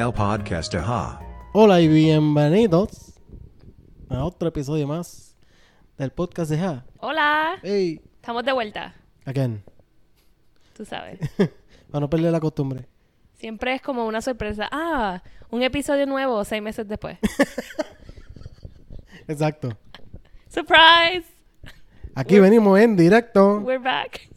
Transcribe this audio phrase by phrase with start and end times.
[0.00, 1.20] El podcast Aha.
[1.52, 3.20] Hola y bienvenidos
[4.08, 5.36] a otro episodio más
[5.98, 6.84] del podcast de Ja.
[7.00, 8.94] Hola, Hey, estamos de vuelta,
[9.26, 9.62] again.
[10.74, 11.18] tú sabes.
[11.90, 12.86] Para no perder la costumbre.
[13.34, 14.68] Siempre es como una sorpresa.
[14.72, 17.18] Ah, un episodio nuevo seis meses después.
[19.28, 19.68] Exacto.
[20.48, 21.26] Surprise,
[22.14, 24.28] Aquí venimos en directo we're back.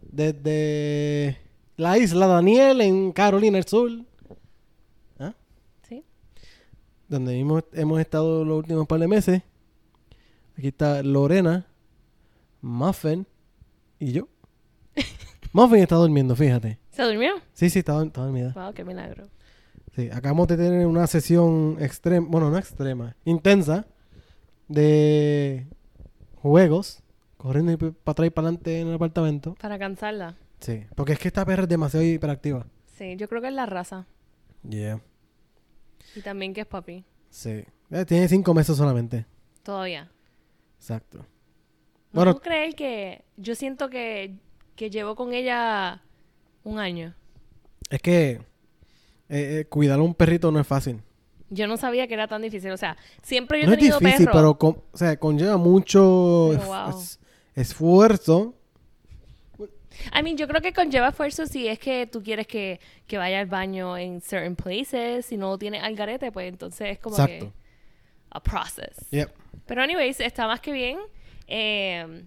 [0.00, 1.38] desde
[1.76, 3.90] la isla Daniel en Carolina del Sur.
[5.18, 5.32] ¿Ah?
[5.88, 6.04] Sí.
[7.12, 9.42] Donde hemos, hemos estado los últimos par de meses.
[10.56, 11.66] Aquí está Lorena,
[12.62, 13.26] Muffin
[13.98, 14.28] y yo.
[15.52, 16.78] Muffin está durmiendo, fíjate.
[16.90, 17.34] ¿Se durmió?
[17.52, 18.54] Sí, sí, está, está dormida.
[18.54, 19.28] Wow, qué milagro.
[19.94, 23.84] Sí, acabamos de tener una sesión extrema, bueno, no extrema, intensa
[24.68, 25.66] de
[26.36, 27.02] juegos,
[27.36, 29.54] corriendo para atrás y para adelante en el apartamento.
[29.60, 30.34] Para cansarla.
[30.60, 32.64] Sí, porque es que esta perra es demasiado hiperactiva.
[32.96, 34.06] Sí, yo creo que es la raza.
[34.66, 35.02] Yeah.
[36.14, 37.04] Y también que es papi.
[37.32, 37.64] Sí.
[37.90, 39.24] Eh, tiene cinco meses solamente.
[39.62, 40.10] Todavía.
[40.78, 41.18] Exacto.
[41.18, 41.24] ¿No
[42.12, 44.36] Bueno, puedo creer que yo siento que,
[44.76, 46.02] que llevo con ella
[46.62, 47.14] un año?
[47.90, 48.40] es que eh,
[49.60, 51.00] eh, cuidar a un perrito no es fácil.
[51.50, 52.70] Yo no sabía que era tan difícil.
[52.70, 54.38] O sea, siempre yo he No es tenido difícil, perro.
[54.38, 56.90] pero con- o sea, conlleva mucho es- wow.
[56.90, 57.20] es-
[57.54, 58.54] esfuerzo.
[60.18, 63.40] I mean, yo creo que conlleva esfuerzo si es que tú quieres que, que vaya
[63.40, 65.26] al baño en certain places.
[65.26, 67.46] Si no tiene al garete, pues entonces es como Exacto.
[67.46, 67.52] que
[68.30, 69.08] a process.
[69.10, 69.30] Yep.
[69.66, 70.98] Pero anyways, está más que bien.
[71.46, 72.24] Eh,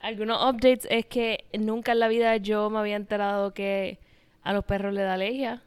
[0.00, 3.98] algunos updates es que nunca en la vida yo me había enterado que
[4.42, 5.62] a los perros le da alergia.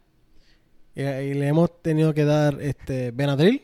[0.95, 3.63] Y, y le hemos tenido que dar este Benadryl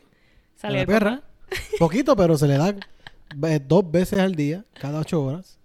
[0.62, 1.16] a la perra.
[1.16, 1.62] papá.
[1.78, 2.74] Poquito, pero se le da
[3.48, 5.58] eh, dos veces al día, cada ocho horas.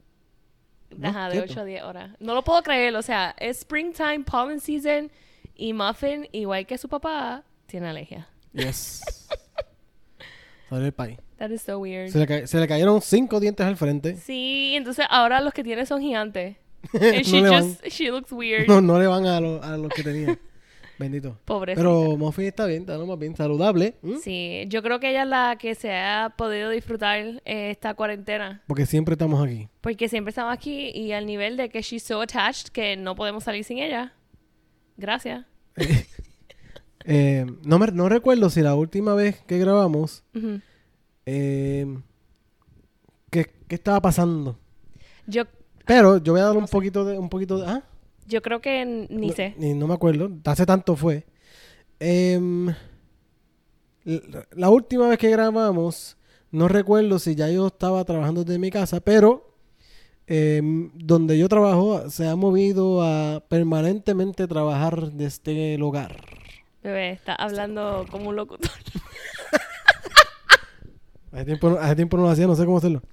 [1.03, 1.51] Ajá, de ¿Cierto?
[1.53, 2.11] 8 a 10 horas.
[2.19, 5.11] No lo puedo creer, o sea, es springtime, pollen season
[5.55, 8.27] y Muffin, igual que su papá, tiene alergia.
[8.53, 9.01] Yes.
[10.69, 11.17] Salió el país.
[11.37, 12.09] That is so weird.
[12.11, 14.15] Se le, ca- se le cayeron cinco dientes al frente.
[14.17, 16.57] Sí, entonces ahora los que tiene son gigantes.
[16.93, 18.67] And no, she le van, just, she looks weird.
[18.67, 20.37] no, no le van a, lo- a los que tenía.
[20.99, 21.39] Bendito.
[21.45, 21.79] Pobrecita.
[21.79, 23.95] Pero Muffin está bien, está más bien saludable.
[24.21, 28.61] Sí, yo creo que ella es la que se ha podido disfrutar eh, esta cuarentena.
[28.67, 29.69] Porque siempre estamos aquí.
[29.79, 33.45] Porque siempre estamos aquí y al nivel de que she's so attached que no podemos
[33.45, 34.13] salir sin ella.
[34.97, 35.45] Gracias.
[37.05, 40.21] Eh, no, me, no recuerdo si la última vez que grabamos,
[41.25, 41.87] eh,
[43.31, 44.59] ¿qué, qué estaba pasando?
[45.25, 45.45] Yo,
[45.87, 47.17] Pero yo voy a dar un poquito de...
[47.17, 47.88] Un poquito de ah,
[48.29, 49.55] yo creo que ni no, sé.
[49.57, 50.31] Ni, no me acuerdo.
[50.45, 51.25] Hace tanto fue.
[51.99, 52.73] Em,
[54.05, 56.17] la, última vez que grabamos,
[56.51, 59.55] no recuerdo si ya yo estaba trabajando desde mi casa, pero
[60.27, 66.15] em, donde yo trabajo se ha movido a permanentemente trabajar desde el hogar.
[66.81, 68.71] Bebé, está hablando como un locutor.
[71.31, 73.03] Hace tiempo, hace tiempo no lo hacía, no sé cómo hacerlo.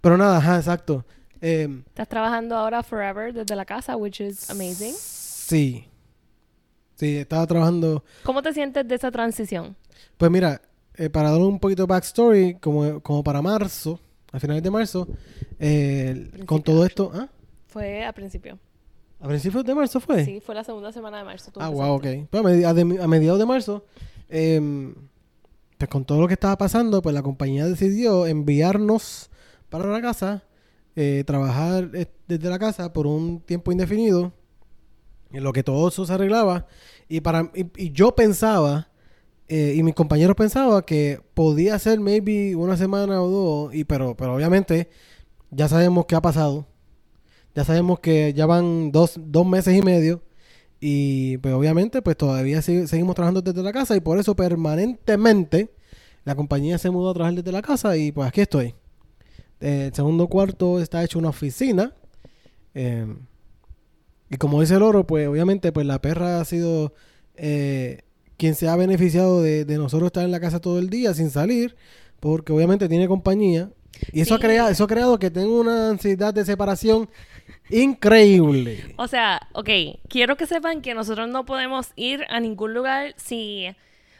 [0.00, 1.04] Pero nada, ajá, exacto.
[1.40, 4.94] Em, Estás trabajando ahora forever desde la casa, which is amazing.
[4.94, 5.86] Sí.
[6.96, 8.02] Sí, estaba trabajando.
[8.22, 9.76] ¿Cómo te sientes de esa transición?
[10.16, 10.62] Pues mira,
[10.94, 14.00] eh, para dar un poquito de backstory, como, como para marzo,
[14.32, 15.06] a finales de marzo,
[15.58, 17.10] eh, con todo esto.
[17.14, 17.28] ¿ah?
[17.68, 18.58] Fue a principio.
[19.20, 20.24] ¿A principios de marzo fue?
[20.24, 21.50] Sí, fue la segunda semana de marzo.
[21.56, 22.06] Ah, wow, ok.
[22.30, 23.84] Pues a, medi- a de- a mediados de marzo,
[24.30, 24.94] em,
[25.76, 29.28] pues con todo lo que estaba pasando, pues la compañía decidió enviarnos
[29.68, 30.42] para la casa,
[30.96, 34.32] eh, trabajar eh, desde la casa por un tiempo indefinido,
[35.30, 36.66] en lo que todo eso se arreglaba.
[37.06, 38.88] Y, para, y, yo pensaba,
[39.48, 44.16] eh, y mis compañeros pensaban que podía ser maybe una semana o dos, y, pero,
[44.16, 44.88] pero obviamente
[45.50, 46.66] ya sabemos qué ha pasado.
[47.54, 50.22] Ya sabemos que ya van dos, dos meses y medio.
[50.80, 55.70] Y pues obviamente pues todavía seguimos trabajando desde la casa y por eso permanentemente
[56.24, 58.74] la compañía se mudó a trabajar desde la casa y pues aquí estoy.
[59.60, 61.92] Eh, El segundo cuarto está hecho una oficina.
[62.74, 63.06] eh,
[64.28, 66.92] y como dice el oro, pues obviamente pues la perra ha sido
[67.36, 68.00] eh,
[68.36, 71.30] quien se ha beneficiado de, de nosotros estar en la casa todo el día sin
[71.30, 71.76] salir,
[72.18, 73.70] porque obviamente tiene compañía.
[74.12, 74.42] Y eso, ha Sí.
[74.42, 77.08] creado, eso ha creado que tenga una ansiedad de separación
[77.70, 78.94] increíble.
[78.98, 79.68] O sea, ok,
[80.08, 83.68] quiero que sepan que nosotros no podemos ir a ningún lugar si...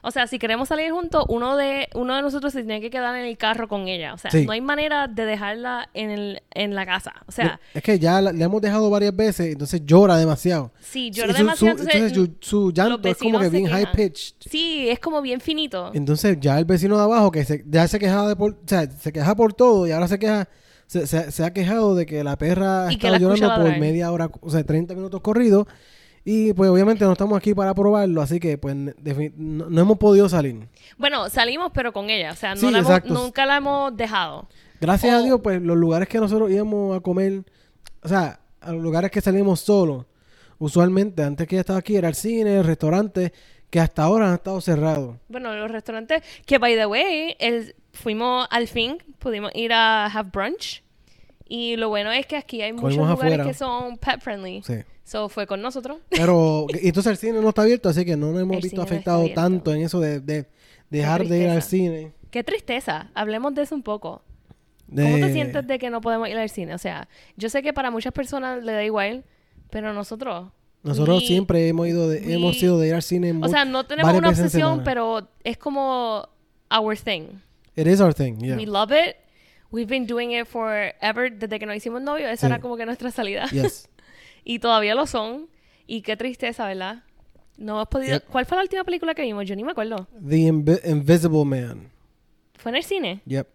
[0.02, 3.16] O sea, si queremos salir juntos, uno de, uno de nosotros se tiene que quedar
[3.16, 4.14] en el carro con ella.
[4.14, 4.44] O sea, Sí.
[4.46, 7.12] no hay manera de dejarla en, el, en la casa.
[7.26, 10.70] O sea, es que ya la- le hemos dejado varias veces, entonces llora demasiado.
[10.81, 11.76] sí, llora Su- demasiado.
[11.76, 14.34] su- entonces, entonces su, su llanto es como que bien high pitched.
[14.48, 15.90] Sí, es como bien finito.
[15.94, 18.88] Entonces ya el vecino de abajo que se, ya se quejaba de por, o sea,
[18.88, 20.48] se queja por todo y ahora se queja,
[20.87, 24.12] se, se- se ha quejado de que la perra ha estado la llorando por media
[24.12, 25.66] hora, o sea, 30 minutos corridos
[26.28, 28.93] Y pues obviamente no estamos aquí para probarlo, así que pues no,
[29.70, 30.67] no hemos podido salir.
[30.99, 33.14] Bueno, salimos pero con ella, o sea, no Sí, la hemos- exacto.
[33.14, 34.49] nunca la hemos dejado.
[34.81, 35.23] Gracias a.
[35.23, 37.44] Dios, pues los lugares que nosotros íbamos a comer,
[38.02, 40.05] o sea, a los lugares que salimos solos,
[40.58, 43.32] usualmente antes que ella estaba aquí era el cine, el restaurante,
[43.70, 45.17] que hasta ahora han estado cerrados.
[45.29, 50.31] Bueno, los restaurantes, que by the way, el, fuimos al fin, pudimos ir a have
[50.32, 50.82] brunch.
[51.48, 53.44] Y lo bueno es que aquí hay muchos Comimos lugares afuera.
[53.44, 54.62] que son pet friendly.
[54.62, 54.75] Sí.
[55.04, 55.98] So fue con nosotros.
[56.10, 58.90] Pero entonces el cine no está abierto, así que no nos hemos El visto cine
[58.90, 59.40] no está abierto.
[59.40, 60.46] tanto en eso de, de
[60.90, 61.69] dejar de ir al tristeza.
[61.70, 62.12] cine.
[62.32, 63.10] Qué tristeza.
[63.14, 64.22] Hablemos de eso un poco.
[64.88, 66.75] ¿Cómo De- te sientes de que no podemos ir al cine?
[66.75, 69.25] O sea, yo sé que para muchas personas le da igual,
[69.70, 70.50] pero nosotros...
[70.82, 73.31] Nosotros we- siempre hemos ido de, we- hemos ido de ir al cine.
[73.31, 74.84] O mu- sea, no tenemos varias una veces en obsesión, semana.
[74.84, 76.28] pero es como
[76.76, 77.22] our thing.
[77.76, 78.56] It is our thing, yeah.
[78.56, 79.16] We love it.
[79.73, 81.31] We've been doing it forever.
[81.33, 82.53] Desde que nos hicimos novios, esa Sí.
[82.53, 83.47] era como que nuestra salida.
[83.51, 83.89] Yes.
[84.45, 85.49] y todavía lo son.
[85.87, 87.05] Y qué tristeza, ¿verdad?
[87.57, 88.15] No hemos podido...
[88.19, 88.25] Yep.
[88.31, 89.47] ¿Cuál fue la última película que vimos?
[89.47, 90.09] Yo ni me acuerdo.
[90.29, 91.91] The Invi- Invisible Man.
[92.59, 93.23] ¿Fue en el cine?
[93.27, 93.47] Yep.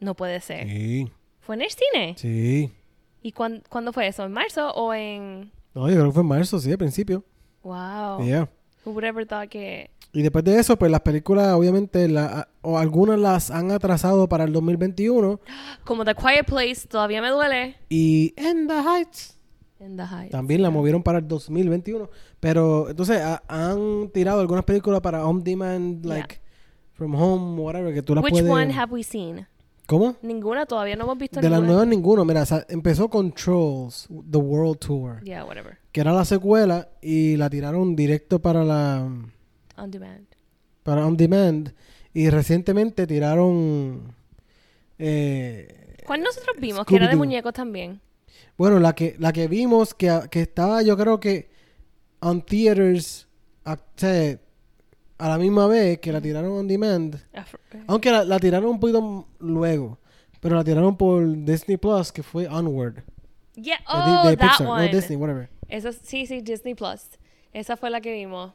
[0.00, 0.66] No puede ser.
[0.68, 1.10] Sí.
[1.40, 2.14] ¿Fue en el cine?
[2.16, 2.72] Sí.
[3.22, 4.24] ¿Y cuán- cuándo fue eso?
[4.24, 5.52] ¿En marzo o en...?
[5.74, 7.24] No, yo creo que fue en marzo, sí, al principio.
[7.62, 8.24] Wow.
[8.24, 8.48] Yeah.
[8.84, 9.90] Who would ever thought que...
[10.12, 14.44] Y después de eso, pues las películas, obviamente, la, o algunas las han atrasado para
[14.44, 15.40] el 2021.
[15.84, 17.76] Como The Quiet Place, todavía me duele.
[17.88, 19.36] Y In the Heights
[19.80, 20.30] In the Heights.
[20.30, 22.10] también la movieron para el 2021.
[22.38, 26.14] Pero entonces ha- han tirado algunas películas para On Demand, Yeah.
[26.14, 26.40] like
[26.92, 28.50] From Home, whatever, que tú las Which puedes.
[28.50, 29.46] one have we seen?
[29.86, 30.14] ¿Cómo?
[30.22, 31.72] Ninguna, todavía no hemos visto De las ninguna.
[31.72, 32.24] nuevas ninguno.
[32.24, 35.78] Mira, sa- empezó con Trolls, The World Tour, Yeah, whatever.
[35.90, 39.02] que era la secuela y la tiraron directo para la
[39.76, 40.26] On demand.
[40.84, 41.72] para On Demand
[42.14, 44.14] y recientemente tiraron
[44.98, 46.84] eh, ¿Cuál nosotros vimos?
[46.86, 48.00] Que era de muñecos también.
[48.56, 51.50] bueno la que la que vimos que, que estaba yo creo que
[52.20, 53.28] on theaters
[53.64, 53.78] a,
[55.18, 59.26] la misma vez que la tiraron on demand Af- aunque la, la tiraron un poquito
[59.38, 59.98] luego
[60.40, 63.02] pero la tiraron por Disney Plus que fue Onward
[63.56, 64.86] Yeah, oh, de that Pixar one.
[64.86, 67.02] no Disney whatever Esa, sí, sí, Disney Plus.
[67.52, 68.52] Esa fue la que vimos.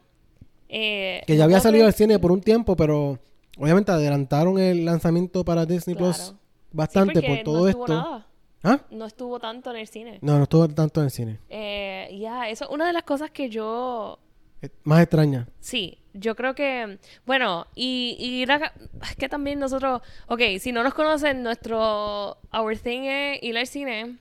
[0.68, 3.18] Eh, que ya había salido al cine por un tiempo pero
[3.56, 6.34] obviamente adelantaron el lanzamiento para Disney Plus
[6.72, 8.26] bastante Sí, por todo no esto nada.
[8.62, 8.80] ¿Ah?
[8.90, 10.18] No estuvo tanto en el cine.
[10.22, 13.30] no no estuvo tanto en el cine Eh, ya, eso es una de las cosas
[13.30, 14.18] que yo
[14.62, 18.72] Eh, más extraña Sí, yo creo que, bueno, y, y ir a-
[19.02, 23.66] es que también nosotros, ok, si no nos conocen, nuestro, our thing es ir al
[23.66, 24.16] cine,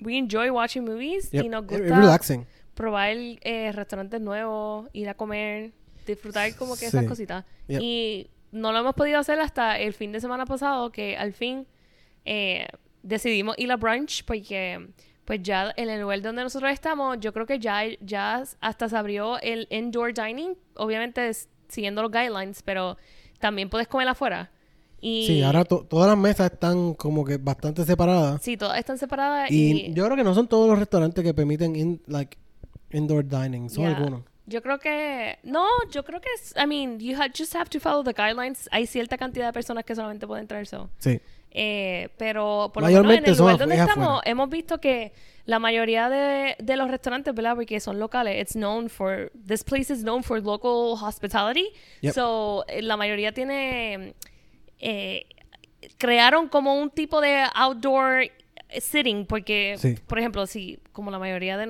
[0.00, 1.44] we enjoy watching movies Yep.
[1.44, 5.72] y nos Es gusta relaxing probar eh, restaurantes nuevos, ir a comer,
[6.06, 7.44] disfrutar como que esas cositas.
[7.68, 7.80] Yep.
[7.82, 11.66] Y no lo hemos podido hacer hasta el fin de semana pasado, que al fin
[12.24, 12.66] eh,
[13.02, 14.88] decidimos ir a brunch porque
[15.24, 18.96] pues ya en el lugar donde nosotros estamos, yo creo que ya, ya hasta se
[18.96, 21.30] abrió el indoor dining, obviamente
[21.68, 22.96] siguiendo los guidelines, pero
[23.40, 24.50] también puedes comer afuera.
[25.00, 28.40] Y Sí, ahora to- todas las mesas están como que bastante separadas.
[28.42, 31.34] sí, todas están separadas Y, y, yo creo que no son todos los restaurantes que
[31.34, 32.36] permiten in- like
[32.90, 33.96] indoor dining, son Yeah.
[33.96, 34.22] algunos.
[34.46, 37.78] Yo creo que no, yo creo que es, I mean, you ha- just have to
[37.78, 38.68] follow the guidelines.
[38.72, 40.90] Hay cierta cantidad de personas que solamente pueden entrar eso.
[40.98, 41.20] Sí.
[41.54, 44.22] Eh, pero por lo menos en el lugar donde es estamos afuera.
[44.30, 45.12] hemos visto que
[45.44, 47.54] la mayoría de, de los restaurantes, ¿verdad?
[47.56, 51.66] Porque son locales, it's known for this place is known for local hospitality.
[52.00, 52.14] Yep.
[52.14, 54.14] So, eh, la mayoría tiene
[54.80, 55.26] eh,
[55.98, 58.24] crearon como un tipo de outdoor
[58.80, 59.94] sitting porque Sí.
[60.06, 61.66] por ejemplo, si como la mayoría de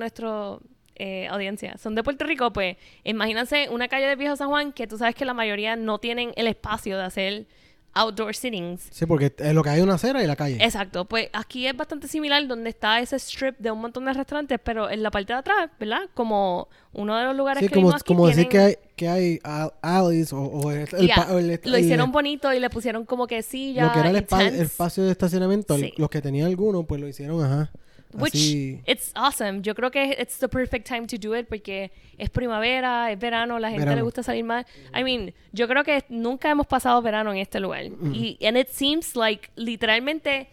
[0.99, 4.87] nuestra audiencia son de Puerto Rico, pues imagínense una calle de Viejo San Juan que
[4.87, 7.47] tú sabes que la mayoría no tienen el espacio de hacer
[7.95, 8.87] outdoor sittings.
[8.89, 10.57] Sí, porque es lo que hay una acera y la calle.
[10.63, 14.59] Exacto, pues aquí es bastante similar donde está ese strip de un montón de restaurantes,
[14.63, 16.09] pero en la parte de atrás, ¿verdad?
[16.15, 19.43] Como uno de los lugares Sí, que como, aquí como decir tienen- que hay, que
[19.45, 23.85] hay alleys o, o el, el- lo hicieron bonito y le pusieron como que sillas
[23.87, 24.15] lo que era el,
[24.61, 25.93] espacio de estacionamiento, Sí.
[25.97, 27.71] los que tenían algunos, pues lo hicieron, ajá.
[28.15, 28.81] Which Así.
[28.85, 29.61] it's awesome.
[29.61, 33.59] Yo creo que it's the perfect time to do it porque es primavera, es verano,
[33.59, 34.05] la gente le Verano.
[34.05, 34.65] gusta salir más.
[34.93, 37.85] I mean, yo creo que nunca hemos pasado verano en este lugar.
[38.13, 40.47] Y and it seems like literalmente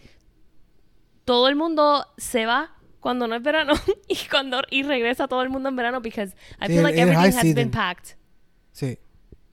[1.24, 3.72] todo el mundo se va cuando no es verano
[4.08, 7.26] y cuando y regresa todo el mundo en verano because I Sí, feel like everything
[7.36, 7.70] has been season.
[7.70, 8.16] packed.
[8.72, 8.98] Sí.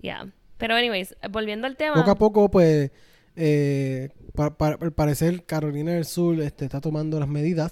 [0.01, 0.27] Yeah.
[0.57, 1.95] Pero anyways, volviendo al tema.
[1.95, 2.91] Poco a poco, pues,
[3.35, 7.71] eh, pa- pa- al parecer Carolina del Sur este, está tomando las medidas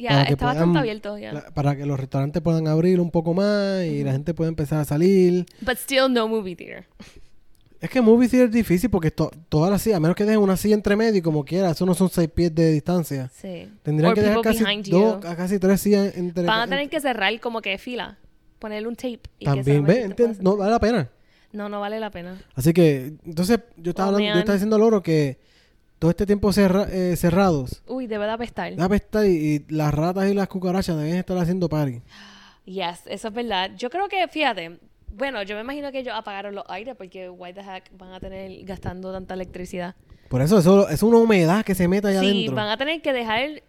[0.00, 1.32] ya que puedan- bastante abierto, ya.
[1.32, 4.80] la- para que los restaurantes puedan abrir un poco más y la gente pueda empezar
[4.80, 5.46] a salir.
[5.60, 6.86] But still no movie theater.
[7.80, 10.40] Es que movie theater es difícil porque to- todas las sillas, a menos que dejen
[10.40, 13.30] una silla entre medio y como quiera, eso no son seis pies de distancia.
[13.34, 13.68] Sí.
[13.82, 17.00] Tendrían Or que dejar casi dos, a casi tres sillas entre Van a tener que
[17.00, 18.18] cerrar como que fila.
[18.58, 19.20] Ponerle un tape.
[19.38, 21.08] Y que También, ve, enten- no vale la pena.
[21.52, 22.38] No, no vale la pena.
[22.54, 25.38] Así que, entonces, yo estaba Oh, hablando, yo estaba diciendo al oro que
[26.00, 28.72] todo este tiempo cerra- eh, cerrados, Uy, debe de apestar.
[28.72, 32.02] la pesta y, y las ratas y las cucarachas deben estar haciendo party.
[32.64, 33.70] Yes, eso es verdad.
[33.76, 34.78] Yo creo que, fíjate,
[35.12, 38.18] bueno, yo me imagino que ellos apagaron los aires porque why the heck van a
[38.20, 39.94] tener gastando tanta electricidad.
[40.28, 42.54] Por eso, eso es una humedad que se mete allá Sí, adentro.
[42.56, 43.62] van a tener que dejar,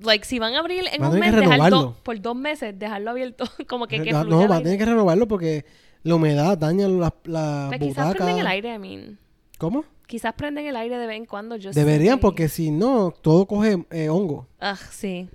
[0.00, 1.76] like, si van a abrir en Van un mes, que dejar renovarlo.
[1.82, 4.62] dos- por dos meses, dejarlo abierto, como que, que no, fluya no, el va a
[4.62, 5.64] tener que renovarlo porque
[6.02, 8.52] la humedad daña las la Pues quizás prenden el butacas.
[8.52, 9.18] aire, I mean.
[9.58, 9.84] ¿Cómo?
[10.08, 11.54] Quizás prenden el aire de vez en cuando.
[11.54, 14.48] Yo Deberían que- porque si no, todo coge eh, hongo.
[14.58, 15.28] Ah, sí.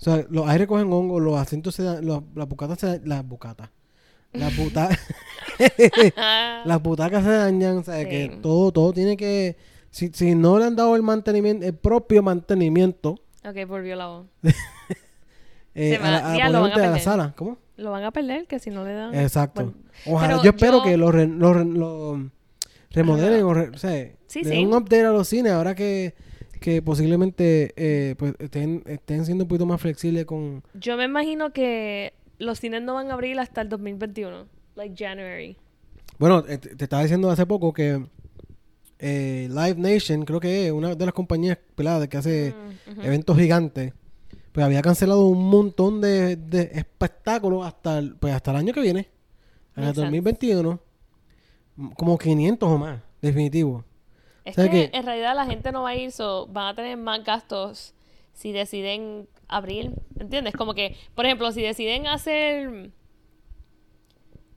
[0.00, 3.02] O sea, los aires cogen hongo, los asientos se dan, los- las bucatas se dan,
[3.04, 3.70] las bucatas.
[4.32, 4.98] Las butacas,
[6.64, 8.08] las butacas se dañan, o sea, Sí.
[8.08, 9.56] que todo, todo tiene que,
[9.90, 14.26] si, si no le han dado el mantenimiento, el propio mantenimiento, ok, volvió la voz.
[15.74, 17.58] eh, a, va- la, a- ya lo a la sala, ¿cómo?
[17.76, 19.14] Lo van a perder, que si no le dan...
[19.14, 19.62] Exacto.
[19.64, 22.30] Bueno, Ojalá, yo espero yo- que lo, re- lo, lo
[22.94, 24.56] remodelen o, re- o sea, Sí, le sí.
[24.56, 26.14] den un update a los cines ahora que,
[26.60, 30.62] que posiblemente eh, pues estén, estén siendo un poquito más flexibles con...
[30.74, 34.46] Yo me imagino que los cines no van a abrir hasta el 2021.
[34.76, 35.56] Like January.
[36.18, 38.04] Bueno, eh, te te estaba diciendo hace poco que
[38.98, 42.54] eh, Live Nation, creo que es una de las compañías peladas que hace
[42.96, 43.92] Mm, eventos gigantes,
[44.52, 48.80] pues había cancelado un montón de, de espectáculos hasta el, pues hasta el año que
[48.80, 49.00] viene,
[49.76, 50.00] en el Makes sense.
[50.02, 50.78] 2021, m-
[51.96, 53.84] como 500 o más, definitivo.
[54.44, 56.96] Es ¿Sabes que en realidad la gente no va a ir, so van a tener
[56.98, 57.94] más gastos
[58.34, 59.92] si deciden abrir.
[60.18, 60.54] ¿Entiendes?
[60.54, 62.90] Como que, por ejemplo, si deciden hacer.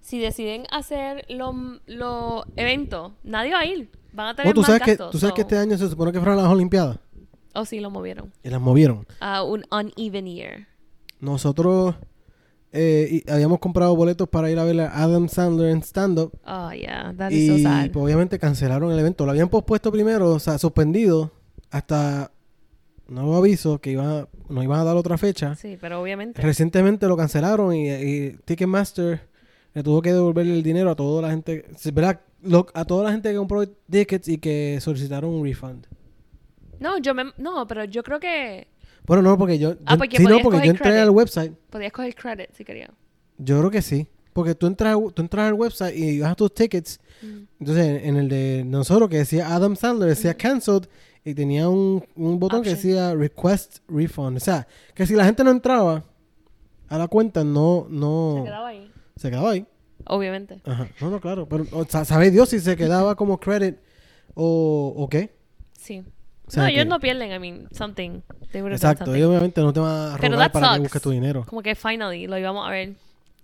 [0.02, 1.54] Si deciden hacer los
[1.86, 3.90] los eventos, nadie va a ir.
[4.14, 5.12] Van a tener Oh, ¿tú más sabes, que, gastos.
[5.12, 6.98] tú sabes que este año se supone que fueron las Olimpiadas
[7.54, 8.32] Oh, sí, lo movieron.
[8.44, 9.06] y las movieron.
[9.20, 10.68] A un uneven year.
[11.20, 11.96] Nosotros
[12.78, 16.32] eh, y- habíamos comprado boletos para ir a ver a Adam Sandler en stand-up.
[16.46, 17.14] Oh, yeah.
[17.18, 17.92] That is so Y sad.
[17.92, 19.26] pues, obviamente cancelaron el evento.
[19.26, 21.32] Lo habían pospuesto primero, o sea, suspendido
[21.72, 22.32] hasta
[23.08, 25.56] nuevo aviso que iba, nos iban a dar otra fecha.
[25.56, 26.42] Sí, pero obviamente.
[26.42, 29.22] Recientemente lo cancelaron y, y Ticketmaster
[29.74, 32.20] le tuvo que devolverle el dinero a toda la gente, ¿verdad?
[32.42, 35.86] Lo- a toda la gente que compró tickets y que solicitaron un refund.
[36.80, 38.68] No, yo me, no, pero yo creo que
[39.08, 41.00] Bueno, no, porque yo, Ah, yo- porque sí, no, porque yo entré credit.
[41.02, 41.54] al website.
[41.70, 42.92] podías coger credit si quería.
[43.40, 44.08] Yo creo que sí.
[44.34, 47.00] Porque tú entras, tú entras al website y vas a tus tickets.
[47.60, 50.88] Entonces, en el de nosotros que decía Adam Sandler, decía cancelled
[51.26, 54.38] y tenía un, un botón que decía request refund.
[54.38, 56.04] O sea, que si la gente no entraba
[56.88, 58.36] a la cuenta, no, no.
[58.38, 58.92] Se quedaba ahí.
[59.16, 59.66] se quedaba ahí.
[60.06, 60.62] Obviamente.
[60.66, 60.88] Ajá.
[61.02, 61.48] No, no, claro.
[61.50, 63.78] Pero, o ¿sabe Dios si se quedaba como credit
[64.36, 65.34] o, o qué?
[65.74, 66.04] Sí.
[66.48, 68.22] O sea, no, que- ellos no pierden, I mean, something.
[68.52, 69.06] They Exacto.
[69.06, 69.18] something.
[69.18, 70.80] Ellos obviamente no te van a robar para que sucks.
[70.84, 71.44] busques tu dinero.
[71.46, 72.94] Como que finally lo íbamos a ver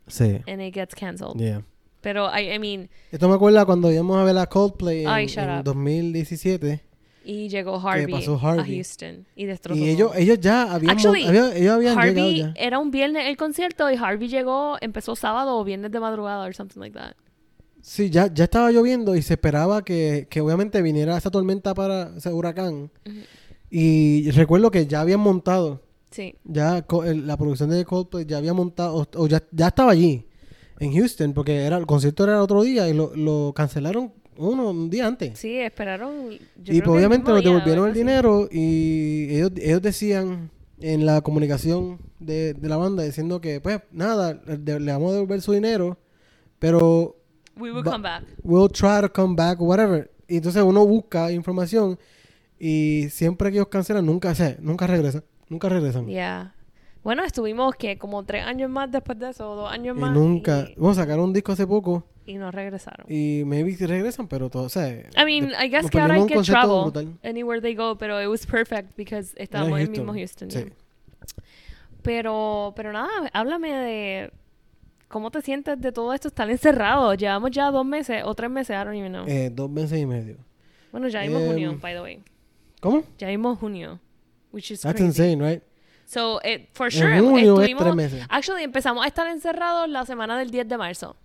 [0.07, 0.39] Sí.
[0.47, 1.35] and it gets canceled.
[1.37, 1.61] Yeah.
[2.01, 5.27] Pero, I, I mean, Esto me acuerda cuando íbamos a ver a Coldplay en, Ay,
[5.35, 5.63] en up.
[5.63, 6.81] 2017.
[7.25, 8.75] y llegó Harvey, pasó a Harvey.
[8.75, 12.53] Houston y destrozó Y ellos, ellos ya habían, Actually, había- ellos habían llegado Harvey ya.
[12.57, 16.53] era un viernes el concierto y Harvey llegó, empezó sábado o viernes de madrugada or
[16.53, 17.13] something like that.
[17.85, 22.15] Sí, ya, ya estaba lloviendo y se esperaba que, que obviamente viniera esa tormenta para
[22.15, 22.89] ese huracán.
[23.69, 26.35] Y recuerdo que ya habían montado, Sí.
[26.45, 26.85] ya
[27.15, 30.25] la producción de Coldplay ya había montado, o, o ya, ya estaba allí,
[30.79, 34.69] en Houston, porque era el concierto era el otro día y lo, lo cancelaron uno,
[34.69, 35.37] un día antes.
[35.37, 36.29] Sí, esperaron.
[36.63, 41.99] yo y pues, obviamente nos devolvieron el dinero y ellos, ellos decían en la comunicación
[42.19, 45.97] de, de la banda diciendo que pues nada, le, le vamos a devolver su dinero,
[46.59, 47.17] pero
[47.57, 48.23] We will come back.
[48.43, 50.09] we'll try to come back whatever.
[50.27, 51.99] Y entonces uno busca información
[52.59, 56.07] y siempre que ellos cancelan nunca, o sea, nunca regresan, nunca regresan.
[56.07, 56.55] Yeah.
[57.03, 60.11] Bueno, estuvimos que como tres años más después de eso, dos años Y más.
[60.13, 63.05] nunca, Y, vamos a sacar un disco hace poco y no regresaron.
[63.09, 66.25] y maybe regresan, pero todo, o sea, I mean, de- I guess que ahora hay
[66.25, 67.19] que travel brutal.
[67.23, 70.49] anywhere they go, pero it was perfect because estábamos en el mismo Houston.
[70.49, 70.63] Sí.
[72.01, 74.31] Pero, pero nada, háblame de
[75.13, 77.13] cómo te sientes de todo esto estar encerrado.
[77.13, 79.25] Llevamos ya dos meses o tres meses, I don't even know.
[79.27, 80.37] Eh, dos meses y medio.
[80.91, 82.23] bueno, ya vimos em, junio, by the way.
[82.81, 83.03] ¿Cómo?
[83.19, 83.99] Ya vimos junio,
[84.51, 85.07] which is That's crazy.
[85.31, 85.63] insane, right?
[86.05, 88.25] So, eh, for En sure, junio es tres meses.
[88.27, 91.15] Actually, empezamos a estar encerrados la semana del 10 de marzo.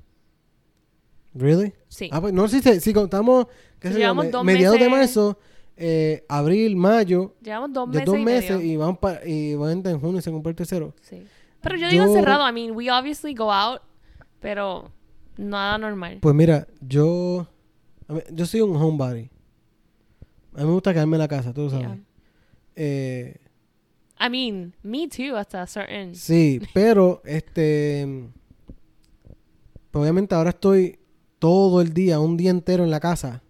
[1.34, 1.72] Really?
[1.88, 2.08] Sí.
[2.12, 3.46] Ah, pues no si, si contamos,
[3.80, 5.16] qué sé yo, Llevamos me- dos mediados de meses.
[5.16, 5.38] marzo,
[5.76, 8.72] eh, abril, mayo, Llevamos dos de meses dos y meses medio.
[8.72, 10.94] y van para y van en junio y se cumple el tercero.
[11.02, 11.26] Sí.
[11.60, 13.80] Pero yo digo Yo- encerrado, I mean, we obviously go out,
[14.40, 14.90] pero
[15.36, 16.18] nada normal.
[16.20, 17.46] Pues mira, yo
[18.08, 19.30] mí- yo soy un homebody.
[20.54, 21.86] A mí me gusta quedarme en la casa, tú lo sabes.
[21.86, 21.98] Yeah.
[22.76, 23.40] Eh,
[24.20, 26.14] I mean, me too, hasta a certain.
[26.14, 28.28] sí, pero este.
[29.90, 30.98] pues obviamente ahora estoy
[31.38, 33.42] todo el día, un día entero en la casa,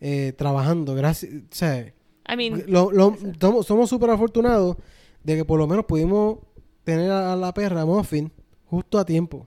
[0.00, 0.94] eh, trabajando.
[0.94, 1.32] Gracias.
[1.32, 1.92] O sea,
[2.28, 3.16] I mean, lo- lo-
[3.62, 4.76] somos súper afortunados
[5.22, 6.38] de que por lo menos pudimos
[6.84, 8.30] tener a, la perra Muffin
[8.66, 9.46] justo a tiempo.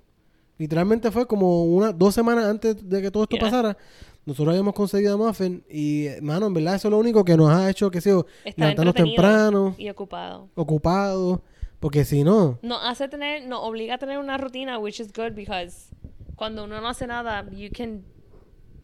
[0.57, 3.45] Literalmente fue como una, dos semanas antes de que todo esto Yeah.
[3.45, 3.77] pasara.
[4.25, 7.49] Nosotros habíamos conseguido a Muffin y, mano, en verdad eso es lo único que nos
[7.49, 8.25] ha hecho, que sé yo,
[8.57, 10.49] levantarnos temprano, y ocupado.
[10.55, 11.39] ocupados,
[11.79, 15.33] porque si no, Nos hace tener, nos obliga a tener una rutina, which is good
[15.33, 15.95] because
[16.35, 18.03] cuando uno no hace nada, you can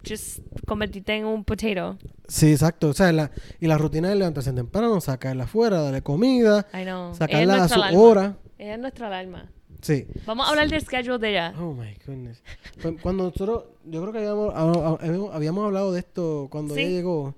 [0.08, 1.98] just convertirte en un potato.
[2.28, 2.90] sí, exacto.
[2.90, 6.68] O sea, la, y la rutina de levantarse temprano, sacarla afuera, darle comida,
[7.14, 8.38] sacarla a su hora.
[8.64, 9.52] Ella es nuestra alarma.
[9.82, 10.08] Sí.
[10.26, 11.54] Vamos a hablar del schedule de ella.
[11.60, 12.42] Oh my goodness.
[13.02, 16.82] Cuando nosotros, yo creo que habíamos, hab- hab- habíamos hablado de esto cuando Sí.
[16.82, 17.36] ella llegó.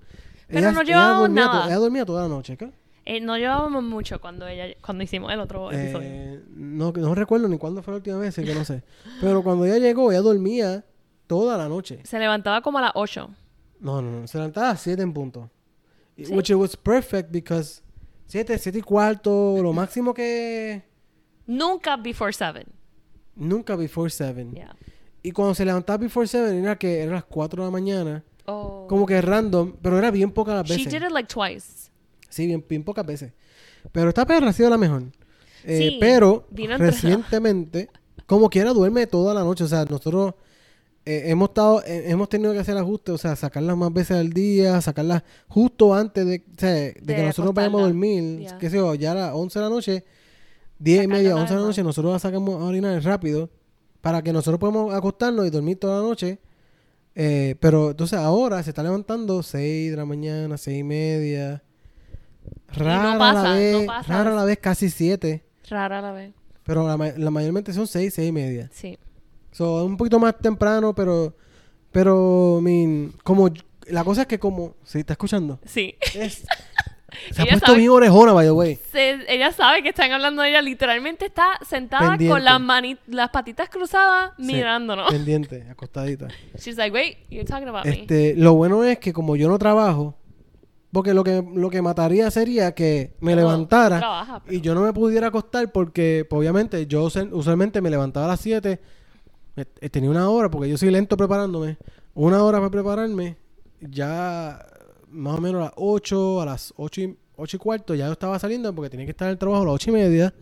[0.47, 1.65] Pero ella, no llevábamos nada.
[1.65, 2.71] ella dormía toda la noche, ¿qué?
[3.05, 6.07] Eh, no llevábamos mucho cuando ella cuando hicimos el otro episodio.
[6.07, 8.83] Eh, no, no recuerdo ni cuándo fue la última vez, así que no sé.
[9.21, 10.85] Pero cuando ella llegó, ella dormía
[11.25, 12.01] toda la noche.
[12.03, 13.29] Se levantaba como a las 8.
[13.79, 14.27] No, no, no.
[14.27, 15.49] Se levantaba a 7 en punto.
[16.17, 16.31] Sí.
[16.33, 17.81] Which it was perfect because
[18.27, 20.83] 7, 7 y cuarto, lo máximo que...
[21.47, 22.65] Nunca before 7.
[23.35, 24.47] Nunca before 7.
[24.53, 24.75] Yeah.
[25.23, 28.23] Y cuando se levantaba before 7 era que eran las 4 de la mañana.
[28.45, 28.85] Oh.
[28.87, 30.93] Como que random, pero era bien pocas las She veces.
[30.93, 31.89] did it like twice.
[32.29, 33.31] Sí, bien, bien pocas veces.
[33.91, 35.03] Pero esta perra ha sido la mejor.
[35.63, 37.89] Eh, Sí, pero recientemente,
[38.25, 39.63] como quiera, duerme toda la noche.
[39.63, 40.33] O sea, nosotros
[41.05, 44.29] eh, hemos estado, eh, hemos tenido que hacer ajustes, o sea, sacarlas más veces al
[44.31, 48.41] día, sacarlas justo antes de, o sea, de que nosotros vayamos a dormir.
[48.41, 48.57] Ya.
[48.57, 50.03] qué sé yo, ya a las 11 de la noche,
[50.79, 53.49] 10 y media, una 11 de la noche, nosotros la sacamos a orinar rápido
[54.01, 56.39] para que nosotros podamos acostarnos y dormir toda la noche.
[57.15, 61.63] Eh, pero entonces ahora se está levantando 6 de la mañana, 6 y media.
[62.67, 64.13] Rara a pasa, la no vez, pasa.
[64.13, 65.43] rara la vez, casi 7.
[65.69, 66.33] Rara la vez.
[66.63, 68.69] Pero la, la mayormente son 6, 6 y media.
[68.73, 68.97] Sí.
[69.51, 71.33] So, es un poquito más temprano, pero,
[71.91, 73.49] pero, I mean, como,
[73.87, 75.59] la cosa es que como, ¿sí está escuchando?
[75.65, 75.95] Sí.
[76.13, 76.43] Es,
[77.31, 78.79] se ha Ella puesto sabe- bien orejona, by the way.
[78.91, 80.61] Se- ella sabe que están hablando de ella.
[80.61, 82.33] Literalmente está sentada Pendiente.
[82.33, 85.11] con las, mani- las patitas cruzadas Sí, mirándonos.
[85.11, 86.27] Pendiente, acostadita.
[86.57, 87.91] She's like, wait, you're talking about me.
[88.01, 90.15] Este, lo bueno es que como yo no trabajo,
[90.91, 94.61] porque lo que, lo que mataría sería que me Pero levantara tú trabajas, pero- y
[94.61, 98.79] yo no me pudiera acostar porque, pues, obviamente, yo usualmente me levantaba a las 7,
[99.55, 101.77] me- eh, tenía una hora, porque yo soy lento preparándome,
[102.13, 103.35] una hora para prepararme,
[103.81, 104.65] ya
[105.15, 108.11] más o menos a las 8, a las 8 y, 8 y cuarto, ya yo
[108.13, 110.33] estaba saliendo porque tenía que estar en el trabajo a las 8 y media,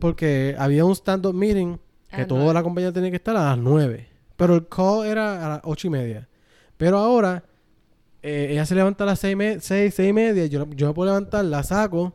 [0.00, 1.76] porque había un stand-up meeting
[2.10, 5.44] A que toda la compañía tenía que estar a las 9, pero el call era
[5.44, 6.28] a las 8 y media.
[6.76, 7.42] Pero ahora,
[8.22, 10.94] eh, ella se levanta a las 6, me- 6, 6 y media, yo, yo me
[10.94, 12.12] puedo levantar, la saco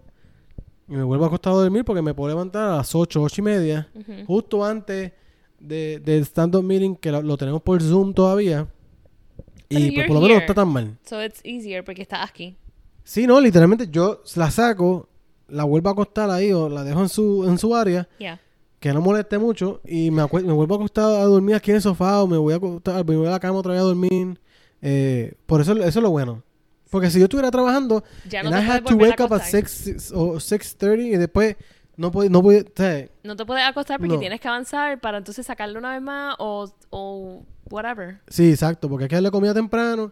[0.87, 3.43] y me vuelvo acostado a dormir porque me puedo levantar a las 8, 8 y
[3.43, 3.89] media,
[4.25, 5.11] justo antes
[5.59, 8.67] de, del stand-up meeting que lo, lo tenemos por Zoom todavía.
[9.71, 10.97] Y pues, you're por lo menos no está tan mal.
[11.05, 12.57] So it's easier porque aquí.
[13.03, 15.09] Sí, no, literalmente yo la saco,
[15.47, 18.39] la vuelvo a acostar ahí o la dejo en su, en su área, Yeah.
[18.79, 22.21] que no moleste mucho, y me, vuelvo a acostar a dormir aquí en el sofá
[22.21, 24.39] o me voy a acostar, me voy a la cama otra vez a dormir.
[24.81, 26.43] Eh, por eso, eso es lo bueno.
[26.89, 29.41] Porque si yo estuviera trabajando, Ya no and te I had to wake up at
[29.41, 29.67] acostar.
[29.67, 31.55] 6 o 6.30 y después
[32.01, 34.19] no podía, no o sea, No te puedes acostar porque No.
[34.19, 38.19] tienes que avanzar para entonces sacarlo una vez más o, o whatever.
[38.27, 40.11] Sí, exacto, porque hay que darle comida temprano.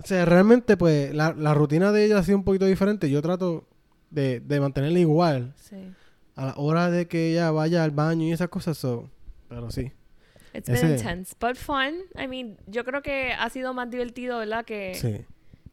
[0.00, 3.08] O sea, realmente, pues, la, la rutina de ella ha sido un poquito diferente.
[3.10, 3.66] Yo trato
[4.10, 5.76] de, de mantenerla igual Sí.
[6.36, 8.76] a la hora de que ella vaya al baño y esas cosas.
[8.78, 9.08] So.
[9.48, 9.92] Pero sí.
[10.52, 11.94] It's Ese- been intense, but fun.
[12.16, 14.64] I mean, yo creo que ha sido más divertido, ¿verdad?
[14.64, 15.24] Que, sí.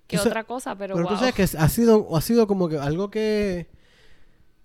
[0.07, 1.13] que otra cosa, pero, Pero wow.
[1.15, 3.67] tú sabes que ha sido, ha sido como que algo que...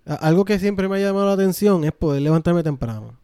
[0.07, 3.19] Algo que siempre me ha llamado la atención es poder levantarme temprano.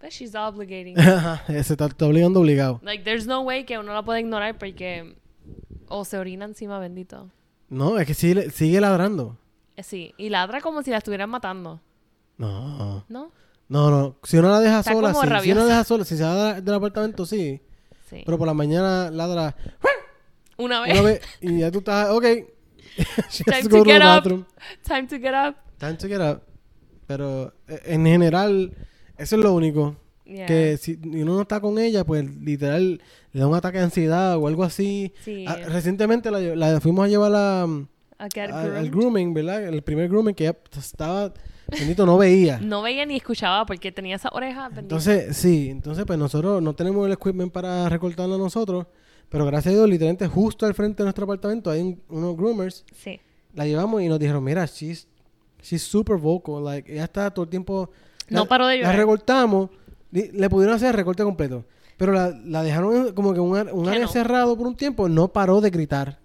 [0.00, 0.94] But she's obligating.
[1.64, 2.80] Se está, está obligando obligado.
[2.84, 5.16] like, there's no way que uno la puede ignorar porque...
[5.88, 7.30] O se orina encima, bendito.
[7.68, 9.38] No, es que sigue, sigue ladrando.
[9.76, 11.80] Eh, Sí, y ladra como si la estuvieran matando,
[12.38, 13.04] No.
[13.08, 13.30] ¿no?
[13.68, 14.16] No, no.
[14.22, 15.20] Si uno la deja Está sola, sí.
[15.42, 17.60] Si uno la deja sola, si se va del apartamento, sí.
[18.08, 18.22] Sí.
[18.24, 19.56] Pero por la mañana ladra
[20.56, 20.92] una vez.
[20.92, 22.24] una vez y ya tú estás, ok.
[23.30, 24.14] She has Time to to go to get the up.
[24.22, 24.44] bathroom.
[24.86, 25.56] Time to get up.
[25.78, 26.42] Time to get up.
[27.06, 28.72] Pero eh, en general,
[29.16, 29.96] eso es lo único.
[30.24, 30.46] Yeah.
[30.46, 33.00] Que si uno no está con ella, pues literal
[33.32, 35.12] le da un ataque de ansiedad o algo así.
[35.24, 35.44] Sí.
[35.46, 39.62] Ah, recientemente la, la fuimos a llevar a, A get al, grooming, ¿verdad?
[39.68, 41.32] El primer grooming que ella estaba,
[41.70, 42.58] bendito, no veía.
[42.62, 44.62] No veía ni escuchaba porque tenía esa oreja.
[44.68, 44.80] bendito.
[44.80, 48.86] Entonces, sí, entonces pues nosotros no tenemos el equipment para recortarla nosotros,
[49.28, 52.84] Pero gracias a Dios, literalmente justo al frente de nuestro apartamento hay un- unos groomers.
[52.96, 53.20] Sí.
[53.54, 55.06] La llevamos y nos dijeron, mira, she's,
[55.68, 56.62] she's super vocal.
[56.64, 57.90] Like, ella está todo el tiempo...
[58.28, 58.96] No la- paró de La llorar.
[58.96, 59.70] recortamos.
[60.10, 61.64] li- Le pudieron hacer el recorte completo.
[61.96, 64.08] Pero la, la dejaron como que un, un área no.
[64.08, 65.08] cerrado por un tiempo.
[65.08, 66.18] No paró de gritar.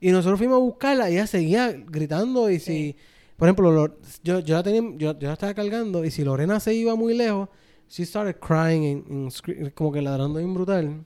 [0.00, 2.50] Y nosotros fuimos a buscarla y ella seguía gritando.
[2.50, 2.96] Y si...
[3.36, 6.58] Por ejemplo, lo- yo, yo, la tenía, yo, yo la estaba cargando y si Lorena
[6.60, 7.48] se iba muy lejos,
[7.88, 11.04] she started crying and, and como que ladrando bien brutal.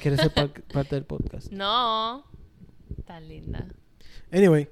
[0.00, 1.50] Quiere ser par- parte del podcast.
[1.50, 2.24] No.
[3.04, 3.66] Tan linda.
[4.32, 4.68] Anyway,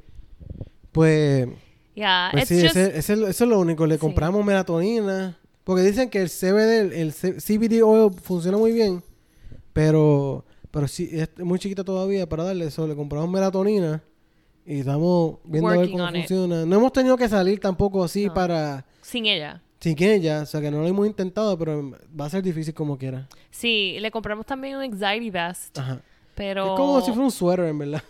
[0.92, 1.48] pues,
[1.94, 2.76] Yeah, pues it's sí, just...
[2.76, 3.87] ese, eso es lo único.
[3.87, 4.00] Le Sí.
[4.00, 5.37] compramos melatonina.
[5.64, 9.02] Porque dicen que el CBD, el, CBD oil funciona muy bien.
[9.72, 12.87] Pero, pero sí, es muy chiquita todavía para darle eso.
[12.87, 14.02] Le compramos melatonina.
[14.66, 16.14] Y estamos viendo a ver cómo it.
[16.16, 16.64] funciona.
[16.66, 18.35] No hemos tenido que salir tampoco así No.
[18.35, 18.85] para...
[19.02, 19.62] Sin ella.
[19.80, 22.72] Sin que ella, o sea que no lo hemos intentado, pero va a ser difícil
[22.72, 23.28] como quiera.
[23.50, 25.78] Sí, le compramos también un anxiety vest.
[25.78, 26.00] Ajá.
[26.35, 26.72] Pero...
[26.72, 28.02] Es como si fuera un suéter, en verdad.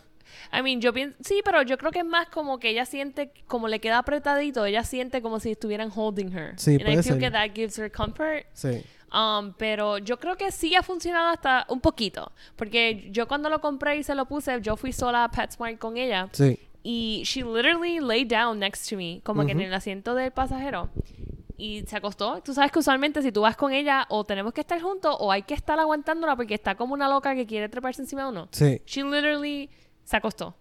[0.59, 1.17] I mean, yo pienso...
[1.21, 3.33] Sí, pero yo creo que es más como que ella siente...
[3.47, 6.55] Como le queda apretadito, ella siente como si estuvieran holding her.
[6.59, 7.19] Sí, And I puede feel ser.
[7.21, 8.47] que that gives her comfort.
[8.53, 8.83] Sí.
[9.13, 12.33] Um, pero yo creo que sí ha funcionado hasta un poquito.
[12.57, 15.97] Porque yo cuando lo compré y se lo puse, yo fui sola a PetSmart con
[15.97, 16.29] ella.
[16.33, 16.59] Sí.
[16.83, 20.91] Y she literally lay down next to me, como que en el asiento del pasajero.
[21.57, 22.43] Y se acostó.
[22.43, 25.31] Tú sabes que usualmente si tú vas con ella, o tenemos que estar juntos, o
[25.31, 28.49] hay que estar aguantándola porque está como una loca que quiere treparse encima de uno.
[28.51, 28.83] Sí.
[28.85, 29.71] She literally
[30.05, 30.55] se acostó.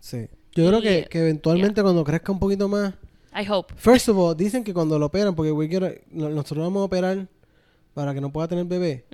[0.00, 0.28] Sí.
[0.54, 2.94] Yo creo que, que eventualmente cuando crezca un poquito más...
[3.34, 3.74] I hope.
[3.76, 6.84] First of all, dicen que cuando lo operan, porque we get- no- nosotros vamos a
[6.84, 7.28] operar
[7.94, 9.04] para que no pueda tener bebé.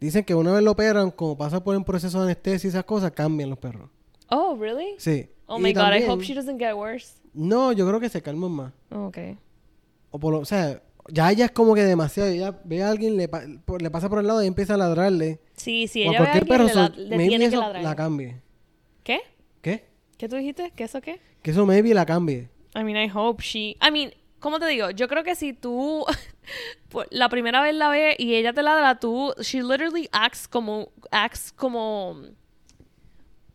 [0.00, 2.84] Dicen que una vez lo operan, como pasa por un proceso de anestesia y esas
[2.84, 3.88] cosas, cambian los perros.
[4.28, 4.94] Oh, really?
[4.98, 5.28] Sí.
[5.46, 7.14] Oh Y my god, I hope she doesn't get worse.
[7.32, 8.72] No, yo creo que se calman más.
[8.90, 9.38] Oh, okay.
[10.10, 12.32] O, por lo, o sea, ya ella es como que demasiado.
[12.32, 14.76] Ya ve a alguien, le, pa- por- le pasa por el lado y empieza a
[14.76, 15.40] ladrarle.
[15.54, 17.56] Sí, si o a ella ve a cualquier alguien, perro, le, la- le tiene que
[17.56, 17.82] ladrar.
[17.82, 18.40] la cambie.
[19.02, 19.20] ¿Qué?
[19.62, 19.84] ¿Qué?
[20.18, 20.72] ¿Qué tú dijiste?
[20.76, 21.20] ¿Qué eso qué?
[21.42, 22.48] Que eso maybe la cambie.
[22.74, 23.76] I mean, I hope she.
[23.82, 24.90] I mean, ¿cómo te digo?
[24.90, 26.04] Yo creo que si tú
[26.90, 30.90] por- la primera vez la ves y ella te ladra, tú, she literally acts como,
[31.10, 32.16] acts como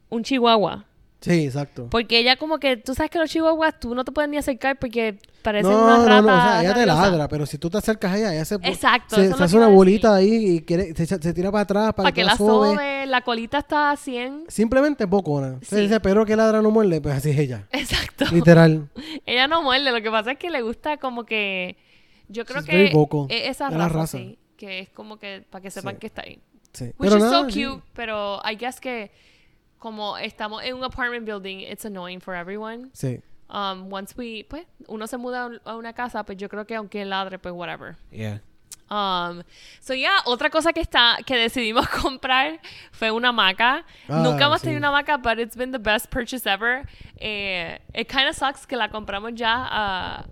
[0.09, 0.85] un chihuahua.
[1.21, 1.87] Sí, exacto.
[1.89, 4.77] Porque ella como que, tú sabes que los chihuahuas tú no te puedes ni acercar
[4.77, 7.77] porque parecen No, unas no, no, o sea, ella te ladra, pero si tú te
[7.79, 11.33] acercas a ella, ella se, Exacto, se, hace una bolita ahí y quiere, se, se
[11.33, 12.73] tira para atrás para, Para que la sobe.
[12.75, 14.45] sobe, la colita está a 100.
[14.49, 15.57] Simplemente bocona.
[15.61, 15.67] Sí.
[15.67, 17.67] Se dice, pero que ladra no muerde, pues así es ella.
[17.71, 18.25] Exacto.
[18.31, 18.89] Literal.
[19.25, 21.75] Ella no muerde, lo que pasa es que le gusta como que...
[22.27, 23.25] Yo creo She's que vocal.
[23.29, 24.17] es esa raza, raza.
[24.17, 25.99] sí, que es como que para que sepan Sí.
[25.99, 26.39] que está ahí.
[26.73, 26.85] Sí.
[26.85, 29.11] Which Pero is nada, so cute, pero I guess que
[29.85, 32.89] como estamos en un apartment building, it's annoying for everyone.
[32.93, 33.21] Sí.
[33.51, 36.65] Um, once we, pues, uno se muda a un- a una casa, pues yo creo
[36.65, 37.95] que aunque ladre, pues whatever.
[38.11, 38.39] Yeah.
[38.89, 39.43] Um,
[39.81, 42.59] so yeah, otra cosa que está, que decidimos comprar
[42.91, 43.83] fue una hamaca.
[44.09, 44.65] Ah, Nunca hemos sí.
[44.69, 46.87] tenido una hamaca, but it's been the best purchase ever.
[47.21, 50.25] Eh, it kind of sucks que la compramos ya a,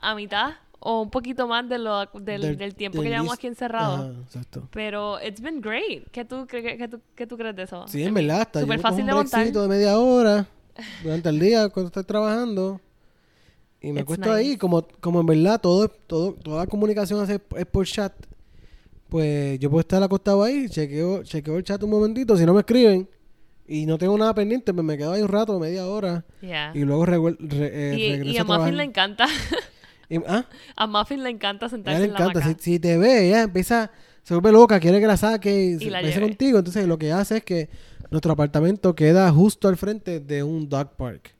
[0.00, 3.46] a mitad o un poquito más de lo, del, del tiempo del que llevamos aquí
[3.46, 4.16] encerrados.
[4.24, 4.68] Exacto.
[4.72, 6.04] Pero it's been great.
[6.10, 7.86] ¿Qué tú, cre- qué tú, qué tú crees de eso?
[7.86, 8.60] Sí, en verdad, está.
[8.60, 9.40] Súper fácil un de montar.
[9.40, 10.46] breakcito de media hora
[11.02, 12.80] durante el día cuando estoy trabajando.
[13.80, 17.40] Y me It's acuesto ahí, como, como en verdad todo, todo, toda la comunicación hace-
[17.56, 18.12] es por chat.
[19.08, 22.60] Pues yo puedo estar acostado ahí, chequeo, chequeo el chat un momentito, si no me
[22.60, 23.08] escriben
[23.68, 26.72] y no tengo nada pendiente, pues me quedo ahí un rato, media hora, Yeah.
[26.74, 28.44] y luego revuel- re- eh, Y, regreso y a a.
[28.58, 29.26] Muffin le encanta.
[30.14, 30.46] Y- ¿ah?
[30.76, 32.40] a Muffin le encanta sentarse le en la encanta.
[32.40, 32.62] Si, hamaca.
[32.62, 33.90] si te ve, ella empieza,
[34.22, 36.20] se vuelve loca, quiere que la saque y, se la lleve.
[36.20, 36.58] contigo.
[36.58, 37.68] Entonces lo que hace es que
[38.10, 41.34] nuestro apartamento queda justo al frente de un dog park.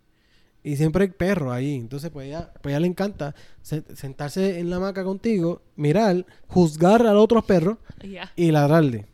[0.65, 1.75] Y siempre hay perros ahí.
[1.75, 7.05] Entonces, pues ella, pues ella le encanta se- sentarse en la hamaca contigo, mirar, juzgar
[7.07, 8.31] a los otros perros Yeah.
[8.37, 9.07] y ladrarle.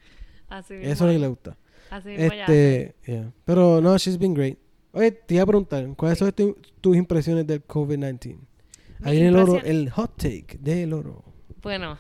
[0.51, 0.93] Así mismo.
[0.93, 1.57] Eso es lo que le gusta.
[1.91, 2.25] Así mismo.
[2.25, 3.33] Este, yeah.
[3.47, 4.59] Pero no, she's been great.
[4.93, 8.39] Oye, te iba a preguntar, ¿cuáles son tu- tus impresiones del COVID-19?
[9.03, 11.25] Ahí viene el oro, el hot take del oro.
[11.63, 11.99] Bueno,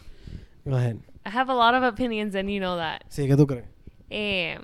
[0.65, 0.97] Go ahead.
[1.25, 3.03] I have a lot of opinions and you know that.
[3.09, 3.65] Sí, ¿qué tú crees?
[4.11, 4.59] Eh,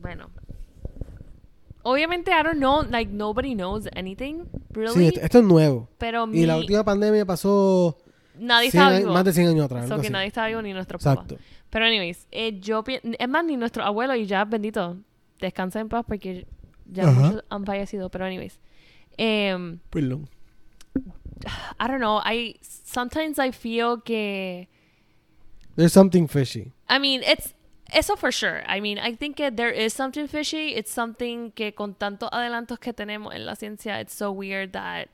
[0.00, 0.30] bueno.
[1.82, 4.94] Obviamente, I don't know, like nobody knows anything, really.
[4.94, 5.88] Sí, esto, esto es nuevo.
[5.98, 7.96] pero Y la mi- última pandemia pasó
[8.38, 9.12] nadie 100 estaba vivo.
[9.12, 9.88] más de 100 años atrás.
[9.88, 11.36] So que nadie estaba vivo ni nuestro Exacto.
[11.36, 11.46] papá.
[11.70, 14.96] Pero anyways, eh, yo es más ni nuestro abuelo y ya bendito,
[15.40, 16.46] descansa en paz porque
[16.86, 17.20] ya Ajá.
[17.20, 18.58] muchos han fallecido, pero anyways.
[19.16, 20.28] em, Perdón.
[21.80, 24.66] I don't know, I sometimes I feel que
[25.76, 26.72] There's something fishy.
[26.88, 27.54] I mean, it's
[27.92, 28.62] eso for sure.
[28.66, 30.74] I mean, I think that there is something fishy.
[30.74, 35.08] It's something que con tantos adelantos que tenemos en la ciencia, it's so weird that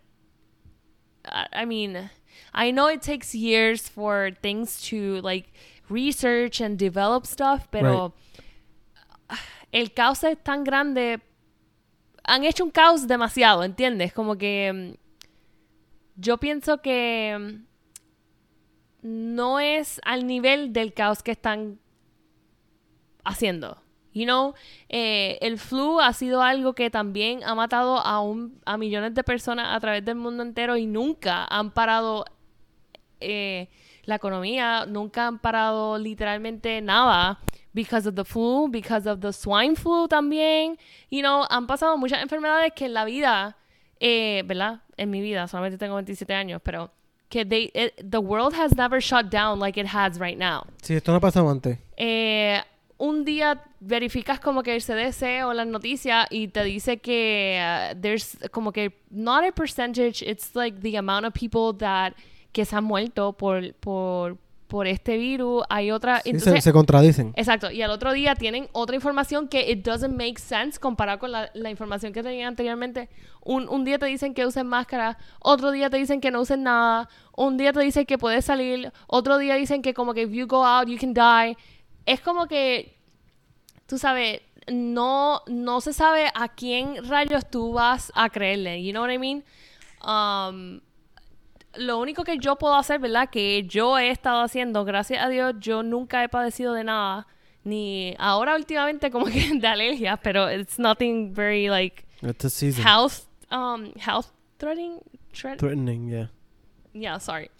[1.27, 2.11] I, I mean,
[2.53, 5.53] I know it takes years for things to like
[5.89, 8.15] research and develop stuff, pero
[9.73, 11.21] el caos es tan grande.
[12.27, 14.15] Han hecho un caos demasiado, ¿entiendes?
[14.15, 15.04] Como que mm,
[16.16, 17.37] yo pienso que
[19.03, 21.79] mm, no es al nivel del caos que están
[23.24, 23.83] haciendo.
[24.12, 24.55] You know,
[24.88, 29.24] eh, el flu ha sido algo que también ha matado a, un, a millones de
[29.24, 32.24] personas a través del mundo entero y nunca han parado
[33.20, 33.68] eh,
[34.05, 37.40] la economía, nunca han parado literalmente nada
[37.72, 40.79] because of the flu, because of the swine flu también.
[41.11, 43.57] You know, han pasado muchas enfermedades que en la vida,
[44.07, 44.83] eh, ¿verdad?
[44.99, 46.90] En mi vida, solamente tengo 27 años, pero
[47.31, 50.62] que they, the world has never shut down like it has right now.
[50.83, 51.79] Sí, esto no ha pasado antes.
[51.97, 52.61] Eh,
[52.99, 57.99] un día verificas como que el CDC o las noticias y te dice que uh,
[57.99, 62.12] there's como que not a percentage, it's like the amount of people that
[62.53, 64.37] que se han muerto por, por,
[64.75, 65.63] por este virus.
[65.69, 66.21] Hay otra...
[66.23, 67.33] Sí, se, se, contradicen.
[67.37, 67.71] Exacto.
[67.71, 71.49] Y al otro día tienen otra información que it doesn't make sense comparado con la,
[71.55, 73.09] la información que tenían anteriormente.
[73.45, 76.65] Un, un, día te dicen que usen máscara, otro día te dicen que no usen
[76.65, 80.33] nada, un día te dicen que puedes salir, otro día dicen que como que if
[80.33, 81.57] you go out you can die
[82.05, 82.99] es como que,
[83.87, 88.83] tú sabes, no, no se sabe a quién rayos tú vas a creerle.
[88.83, 89.45] You know what I mean?
[90.03, 90.81] Um,
[91.77, 93.29] lo único que yo puedo hacer, ¿verdad?
[93.31, 97.27] Que yo he estado haciendo, gracias a Dios, yo nunca he padecido de nada.
[97.65, 102.85] Ni ahora últimamente como que de alergias, pero it's nothing very like It's a season.
[102.85, 104.27] health um health
[104.59, 105.01] threatening
[105.33, 106.27] threatening, yeah.
[106.93, 107.51] Yeah, sorry.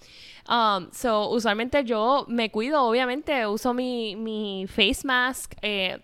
[0.46, 5.98] Um, so, usualmente yo me cuido, obviamente, uso mi, mi face mask eh,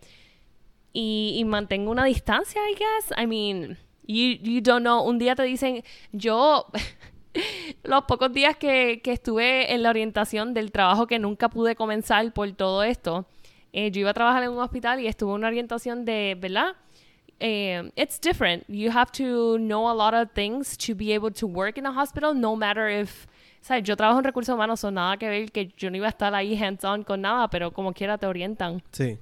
[0.92, 3.12] y, y, mantengo una distancia, I guess.
[3.16, 5.03] I mean, you, you don't know.
[5.05, 6.66] Un día te dicen, yo,
[7.85, 12.33] los pocos días que, que, estuve en la orientación del trabajo que nunca pude comenzar
[12.33, 13.27] por todo esto,
[13.73, 16.77] eh, yo iba a trabajar en un hospital y estuve en una orientación de, ¿verdad?
[17.38, 18.64] Eh, it's different.
[18.69, 21.90] You have to know a lot of things to be able to work in a
[21.90, 23.27] hospital, no matter if
[23.61, 23.85] ¿sabes?
[23.85, 26.35] Yo trabajo en recursos humanos, son nada que ver que yo no iba a estar
[26.35, 28.83] ahí hands-on con nada, pero como quiera te orientan.
[28.93, 29.19] Sí.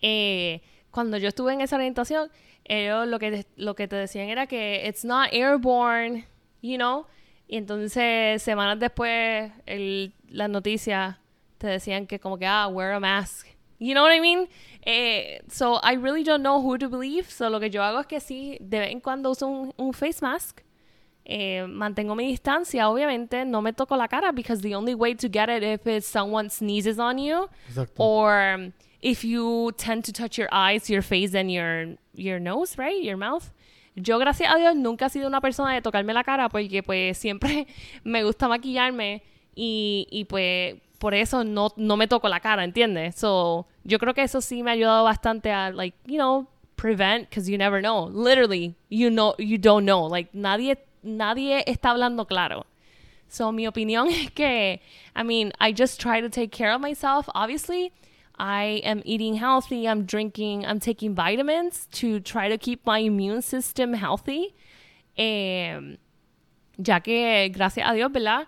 [0.00, 0.60] Eh,
[0.90, 2.30] cuando yo estuve en esa orientación,
[2.64, 6.26] ellos lo que, lo que te decían era que it's not airborne,
[6.62, 7.06] you know.
[7.48, 11.16] Y entonces, semanas después, el, las noticias
[11.58, 13.46] te decían que como que, ah, wear a mask.
[13.78, 14.48] You know what I mean?
[14.82, 17.30] Eh, so, I really don't know who to believe.
[17.30, 19.92] So, lo que yo hago es que sí, de vez en cuando uso un, un
[19.92, 20.62] face mask.
[21.28, 25.28] Eh, mantengo mi distancia, obviamente, no me toco la cara because the only way to
[25.28, 27.94] get it if it's someone sneezes on you Exacto.
[27.98, 33.02] or if you tend to touch your eyes, your face and your your nose, right?
[33.02, 33.52] Your mouth.
[33.96, 37.16] Yo gracias a Dios nunca he sido una persona de tocarme la cara porque pues
[37.18, 37.66] siempre
[38.04, 39.22] me gusta maquillarme
[39.54, 43.16] y, y pues por eso no, no me toco la cara, ¿entiendes?
[43.16, 47.28] So, yo creo que eso sí me ha ayudado bastante a like, you know, prevent
[47.28, 48.08] because you never know.
[48.08, 50.08] Literally, you know you don't know.
[50.08, 52.66] Like nadie nadie está hablando claro.
[53.28, 54.80] So, mi opinión es que,
[55.14, 57.28] I mean, I just try to take care of myself.
[57.34, 57.92] Obviously,
[58.38, 63.42] I am eating healthy, I'm drinking, I'm taking vitamins to try to keep my immune
[63.42, 64.54] system healthy.
[65.16, 65.96] Eh,
[66.76, 68.46] ya que, gracias a Dios, ¿verdad?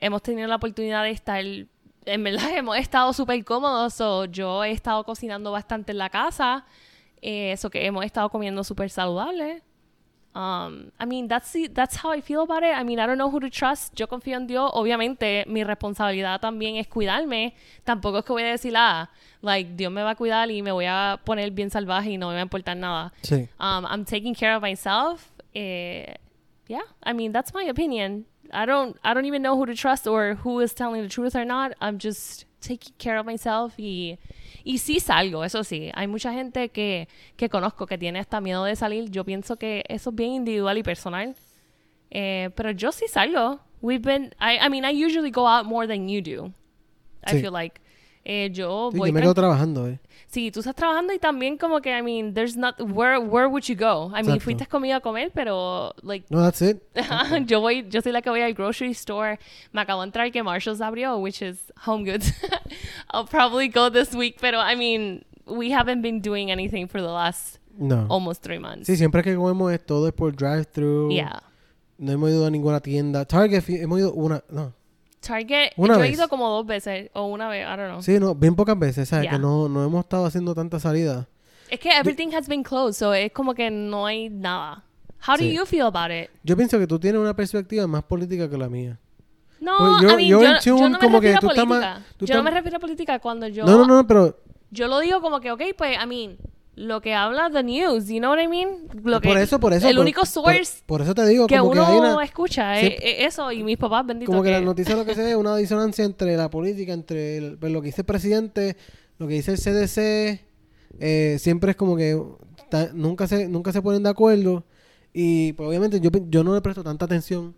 [0.00, 3.94] Hemos tenido la oportunidad de estar, en verdad, hemos estado súper cómodos.
[3.94, 6.66] So, yo he estado cocinando bastante en la casa.
[7.22, 9.62] Eso eh, que hemos estado comiendo súper saludable.
[10.32, 12.72] Um, I mean, that's the, that's how I feel about it.
[12.72, 13.98] I mean, I don't know who to trust.
[13.98, 14.70] Yo confío en Dios.
[14.74, 17.54] Obviamente, mi responsabilidad también es cuidarme.
[17.84, 19.10] Tampoco es que voy a decir, ah,
[19.42, 22.28] like, Dios me va a cuidar y me voy a poner bien salvaje y no
[22.28, 23.12] me va a importar nada.
[23.22, 23.48] Sí.
[23.58, 25.32] Um, I'm taking care of myself.
[25.52, 26.14] Eh,
[26.68, 28.26] yeah, I mean, that's my opinion.
[28.52, 31.34] I don't, I don't even know who to trust or who is telling the truth
[31.34, 31.72] or not.
[31.80, 34.18] I'm just taking care of myself y
[34.62, 35.90] y sí salgo, eso sí.
[35.94, 39.10] Hay mucha gente que, que conozco que tiene hasta miedo de salir.
[39.10, 41.34] Yo pienso que eso es bien individual y personal.
[42.10, 43.60] Eh, pero yo sí salgo.
[43.80, 46.52] We've been, I, I mean, I usually go out more than you do.
[47.26, 47.40] I Sí.
[47.40, 47.80] feel like.
[48.24, 49.98] Eh, yo Sí, voy yo me quedo trabajando, eh.
[50.32, 53.64] Sí, tú estás trabajando y también como que, I mean, there's not, where, where would
[53.64, 54.12] you go?
[54.14, 54.44] I mean, Exacto.
[54.44, 56.78] fuiste conmigo a comer, pero, like, No, that's it.
[57.46, 59.40] yo voy, yo soy la que voy al grocery store.
[59.72, 62.32] Me acabo de entrar que Marshalls abrió, which is Home Goods.
[63.12, 67.08] I'll probably go this week, pero I mean, we haven't been doing anything for the
[67.10, 68.06] last No.
[68.08, 68.86] almost three months.
[68.88, 71.10] Sí, siempre que comemos es todo es por drive-thru.
[71.10, 71.42] Yeah.
[71.98, 73.24] No hemos ido a ninguna tienda.
[73.24, 74.44] Target, hemos ido una...
[74.48, 74.72] No.
[75.20, 76.12] Target, Una yo he vez.
[76.18, 78.02] ido como dos veces o una vez, I don't know.
[78.02, 79.24] Sí, no, bien pocas veces, ¿sabes?
[79.24, 79.32] Yeah.
[79.32, 81.28] Que no, no hemos estado haciendo tanta salida.
[81.68, 84.82] Es que everything has been closed, so es como que no hay nada.
[85.26, 85.52] How do Sí.
[85.54, 86.30] you feel about it?
[86.42, 88.98] Yo pienso que tú tienes una perspectiva más política que la mía.
[89.60, 91.66] No, yo- I mean, yo yo, yo no me como que refiero a tú estás
[91.66, 92.14] más- política.
[92.16, 93.66] tú yo no me refiero a política cuando yo...
[93.66, 94.38] No, no, no, pero
[94.70, 96.38] yo lo digo como que, ok, pues, I mean,
[96.76, 98.68] lo que habla the news, you know what I mean?
[99.04, 99.88] Lo que, por eso, por eso.
[99.88, 102.24] El por- único source Por, eso te digo, que como uno que hay una.
[102.24, 105.04] escucha es, siempre- es eso y mis papás benditos Como que que- la noticia lo
[105.04, 108.02] que se ve es una disonancia entre la política, entre el- pues, lo que dice
[108.02, 108.76] el presidente,
[109.18, 110.40] lo que dice el CDC.
[110.98, 112.20] eh, siempre es como que
[112.68, 114.64] ta- nunca se nunca se ponen de acuerdo.
[115.12, 117.54] Y pues obviamente yo, yo no le presto tanta atención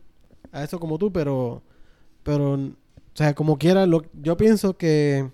[0.53, 1.63] a eso como tú, pero,
[2.23, 2.71] pero o
[3.15, 5.31] sea, como quiera, lo, yo pienso que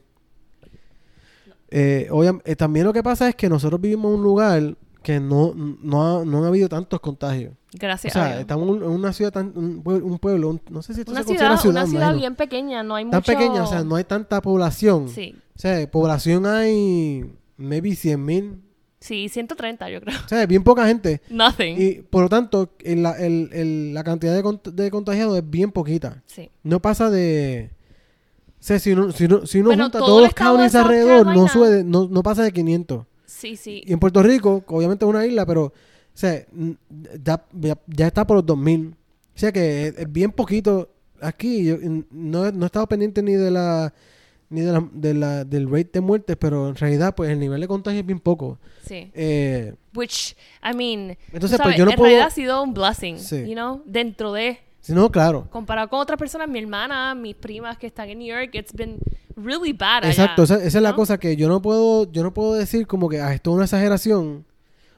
[1.70, 5.20] eh, obvia- eh, también lo que pasa es que nosotros vivimos en un lugar que
[5.20, 7.52] no, no, ha, no han habido tantos contagios.
[7.52, 8.40] O Gracias a sea, Dios.
[8.40, 11.20] estamos en una ciudad tan, un, pue- un pueblo, un- no sé si esto Una
[11.20, 12.20] se considera ciudad, una ciudad imagino.
[12.20, 13.32] bien pequeña, no hay tan mucho...
[13.32, 15.08] pequeña, o sea, no hay tanta población.
[15.08, 18.60] Sí, O sea, población hay maybe 100 mil.
[19.00, 20.16] sí, 130 yo creo.
[20.24, 21.20] O sea, bien poca gente.
[21.30, 21.76] Nothing.
[21.80, 25.48] Y por lo tanto, el- la, el- el- la cantidad de, cont- de contagiados es
[25.48, 26.22] bien poquita.
[26.26, 26.50] Sí.
[26.64, 27.70] No pasa de...
[28.60, 31.26] O sea, si uno, si uno, si uno Bueno, junta todo todos los counties alrededor,
[31.26, 33.04] no, sube no, no pasa de 500.
[33.26, 33.82] Sí, sí.
[33.86, 35.72] Y en Puerto Rico, obviamente es una isla, pero o
[36.12, 36.44] sea,
[37.24, 38.94] ya, ya- ya está por los 2000.
[39.34, 40.90] O sea que es, es bien poquito
[41.20, 41.64] aquí.
[41.64, 41.76] Yo
[42.10, 43.94] no, no he estado pendiente ni de la
[44.50, 47.60] ni de la, de la- del rate de muertes, pero en realidad pues el nivel
[47.60, 48.58] de contagio es bien poco.
[48.84, 49.10] Sí.
[49.14, 52.72] Eh, Which, I mean, Entonces, pues, sabes, yo no en puedo- realidad ha sido un
[52.74, 53.44] blessing, Sí.
[53.46, 54.58] you know, dentro de,
[54.94, 55.48] no, claro.
[55.50, 58.98] comparado con otras personas, mi hermana, mis primas que están en New York, it's been
[59.36, 62.32] really bad allá, Exacto, esa, esa es la cosa que yo no puedo yo no
[62.34, 64.44] puedo decir como que ah, esto es una exageración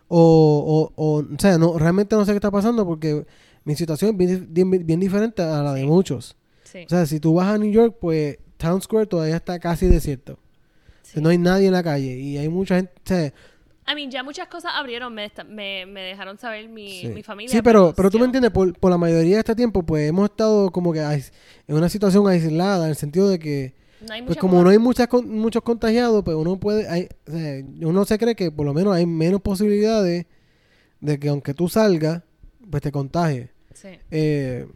[0.09, 3.25] o, o, o, o sea, no, realmente no sé qué está pasando porque
[3.65, 5.87] mi situación es bien, bien- bien diferente a la de Sí.
[5.87, 6.37] muchos.
[6.65, 9.87] Sí, O sea, si tú vas a New York, pues Town Square todavía está casi
[9.87, 10.39] desierto.
[11.03, 11.21] sí.
[11.21, 12.93] No hay nadie en la calle y hay mucha gente.
[13.05, 13.33] o sea,
[13.91, 17.09] I mean, ya muchas cosas abrieron, me, esta- me, me dejaron saber mi, sí.
[17.09, 17.51] mi familia.
[17.51, 20.31] Sí, pero, pero tú me entiendes, por, por la mayoría de este tiempo, pues hemos
[20.31, 23.75] estado como que en una situación aislada, en el sentido de que,
[24.07, 27.31] No hay pues como no hay muchas con- muchos contagiados, pues uno puede, hay, o
[27.33, 30.27] sea, uno se cree que por lo menos hay menos posibilidades
[31.01, 32.23] de que aunque tú salgas,
[32.71, 33.51] pues te contagies.
[33.75, 34.67] Sí, Eh,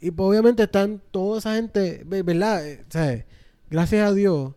[0.00, 2.66] y pues obviamente están toda esa gente, ve- ¿verdad?
[2.66, 3.24] Eh, o sea,
[3.68, 4.52] gracias a Dios,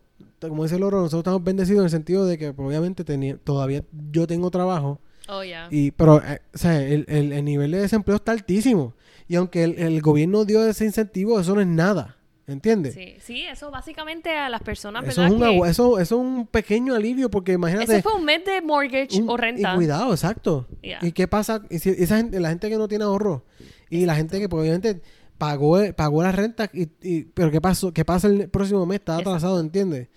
[0.48, 3.38] como dice el oro, nosotros estamos bendecidos en el sentido de que pues, obviamente teni-
[3.42, 5.68] todavía yo tengo trabajo, oh, yeah.
[5.70, 8.94] y pero eh, o sea, el, el- el nivel de desempleo está altísimo.
[9.26, 12.92] Y aunque el, el gobierno dio ese incentivo, eso no es nada, ¿entiendes?
[12.92, 15.36] Sí, sí, eso básicamente a las personas, Eso ¿verdad?
[15.38, 17.90] es, que- bu- eso, eso es un pequeño alivio porque imagínate...
[17.90, 19.72] ese fue un mes de mortgage Un- o renta.
[19.72, 20.66] Y cuidado, exacto.
[20.82, 20.98] Yeah.
[21.00, 21.62] ¿Y qué pasa?
[21.70, 23.44] Y si esa gente, la gente que no tiene ahorro
[23.88, 25.00] y la gente que pues, obviamente
[25.38, 27.92] pagó, pagó la renta, y, y- pero ¿qué pasó?
[27.94, 28.96] ¿Qué pasa el próximo mes?
[29.00, 30.08] Está atrasado, ¿entiendes?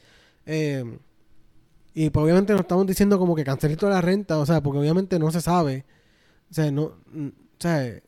[0.47, 0.83] Eh,
[1.93, 4.79] y pues obviamente no estamos diciendo como que cancelé toda la renta, o sea, porque
[4.79, 5.86] obviamente no se sabe.
[6.49, 7.99] O sea, no, o sea,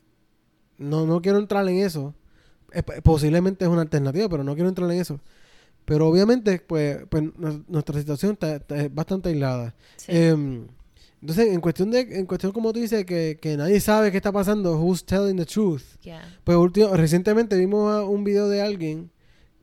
[0.78, 2.14] no, no quiero entrar en eso.
[2.72, 5.20] Es- posiblemente es una alternativa, pero no quiero entrar en eso.
[5.86, 9.76] Pero obviamente, pues, pues nu- nuestra situación está, está- es bastante aislada.
[9.98, 10.06] Sí.
[10.12, 10.68] Em,
[11.20, 14.32] entonces, en cuestión de, en cuestión como tú dices, que, que nadie sabe qué está
[14.32, 15.82] pasando, who's telling the truth.
[16.04, 16.22] Yeah.
[16.44, 19.10] Pues último, recientemente vimos un video de alguien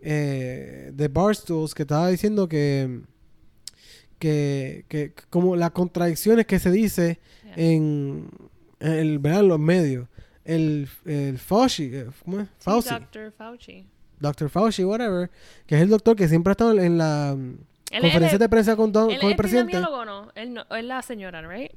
[0.00, 3.00] eh, de Barstools que estaba diciendo que,
[4.18, 7.54] que, que como las contradicciones que se dice Yeah.
[7.56, 8.28] en,
[8.80, 9.40] en el, ¿verdad?
[9.40, 10.08] en los medios.
[10.44, 12.46] El, el Fauci, eh, ¿cómo es?
[12.48, 13.32] Sí, Fauci, Dr.
[13.32, 13.86] Fauci.
[14.20, 14.50] Dr.
[14.50, 15.30] Fauci, whatever,
[15.66, 17.36] que es el doctor que siempre ha estado en la
[18.00, 19.76] conferencia de prensa con, don- ¿Él con el es presidente.
[19.78, 20.30] o no?
[20.34, 21.70] Él no, es la señora, right?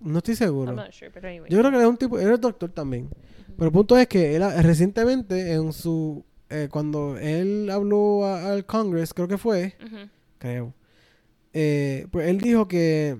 [0.00, 0.70] No estoy seguro.
[0.72, 1.50] I'm not sure, but anyway.
[1.50, 3.08] Yo creo que es un tipo, él es doctor también.
[3.56, 8.52] Pero el punto es que él ha- recientemente en su eh, cuando él habló a-
[8.52, 9.74] al Congress, creo que fue,
[10.38, 10.72] creo.
[11.52, 13.16] eh, pues él dijo que,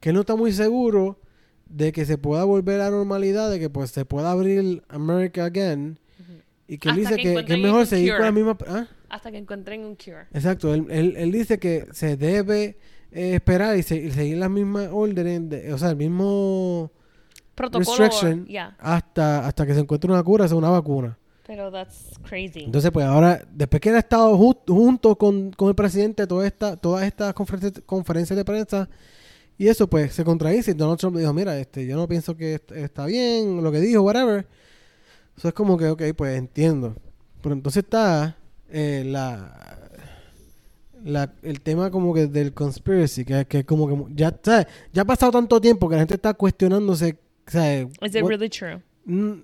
[0.00, 1.18] que él no está muy seguro
[1.66, 5.44] de que se pueda volver a la normalidad, de que pues se pueda abrir America
[5.46, 5.98] again
[6.68, 8.86] y que él dice que que, que es mejor seguir con la misma ¿ah?
[9.08, 10.26] Hasta que encuentren un cure.
[10.32, 12.78] Exacto, él, él, él dice que se debe
[13.12, 16.90] eh, esperar y, se- y seguir las mismas órdenes, de- o sea, el mismo
[17.54, 17.96] Protocolo.
[17.96, 18.74] restriction Yeah.
[18.80, 21.16] hasta, hasta que se encuentre una cura, o sea, una vacuna.
[21.46, 22.64] Pero that's crazy.
[22.64, 26.46] Entonces, pues ahora, después que él ha estado ju- junto con, con el presidente toda
[26.46, 28.88] esta, todas estas conferencias, conferencias de prensa
[29.58, 30.72] y eso, pues se contradice.
[30.74, 34.00] Donald Trump dijo, mira, este, yo no pienso que est- está bien lo que dijo,
[34.02, 34.46] whatever.
[35.36, 36.94] Eso es como que, ok, pues entiendo.
[37.42, 38.36] Pero entonces está
[38.70, 39.78] eh, la,
[41.04, 44.66] la, el tema como que del conspiracy, que, que como que ya, ¿sabes?
[44.92, 47.86] ya ha pasado tanto tiempo que la gente está cuestionándose, ¿sabes?
[48.22, 48.80] What- really true?
[49.04, 49.40] Mm,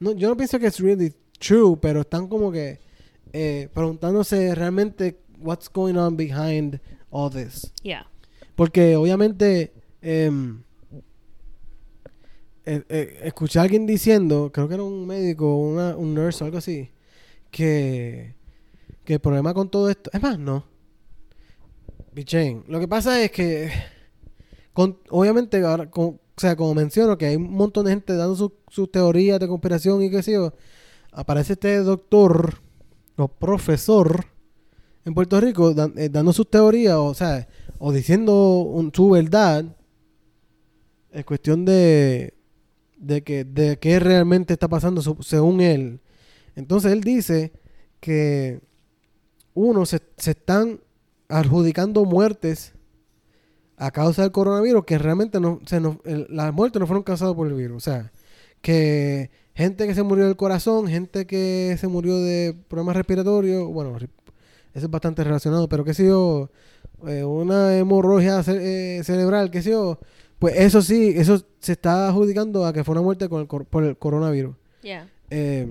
[0.00, 2.80] No, yo no pienso que es really true, pero están como que
[3.32, 6.80] eh, preguntándose realmente what's going on behind
[7.10, 7.70] all this.
[7.82, 8.06] Yeah.
[8.56, 9.72] Porque obviamente
[10.02, 10.62] em,
[12.64, 16.46] eh, eh, escuché a alguien diciendo, creo que era un médico, una, un nurse o
[16.46, 16.90] algo así,
[17.50, 18.34] que,
[19.04, 20.64] que el problema con todo esto, es más, no.
[22.12, 23.70] Bichen, lo que pasa es que,
[24.72, 28.50] con, obviamente, ahora, con- o sea, como menciono, que hay un montón de gente dando
[28.70, 30.54] sus teorías de conspiración y qué sé yo,
[31.12, 32.62] aparece este doctor
[33.16, 34.24] o profesor
[35.04, 37.46] en Puerto Rico eh, dando sus teorías, o sea,
[37.78, 39.66] o diciendo su verdad,
[41.10, 42.32] es cuestión de,
[42.96, 46.00] de que de qué realmente está pasando según él.
[46.56, 47.52] Entonces él dice
[48.00, 48.62] que
[49.52, 50.80] uno se, se están
[51.28, 52.72] adjudicando muertes
[53.80, 57.34] a causa del coronavirus que realmente no se nos- el- las muertes no fueron causadas
[57.34, 57.76] por el virus.
[57.78, 58.12] O sea,
[58.60, 63.96] que gente que se murió del corazón, gente que se murió de problemas respiratorios, bueno,
[63.96, 64.06] eso
[64.74, 66.50] es bastante relacionado, pero qué sé yo,
[67.06, 69.98] eh, una hemorragia ce- eh, cerebral, qué sé yo,
[70.38, 73.64] pues eso sí, eso se está adjudicando a que fue una muerte con el cor-
[73.66, 74.54] por el coronavirus.
[74.82, 75.08] Yeah.
[75.30, 75.66] Eh,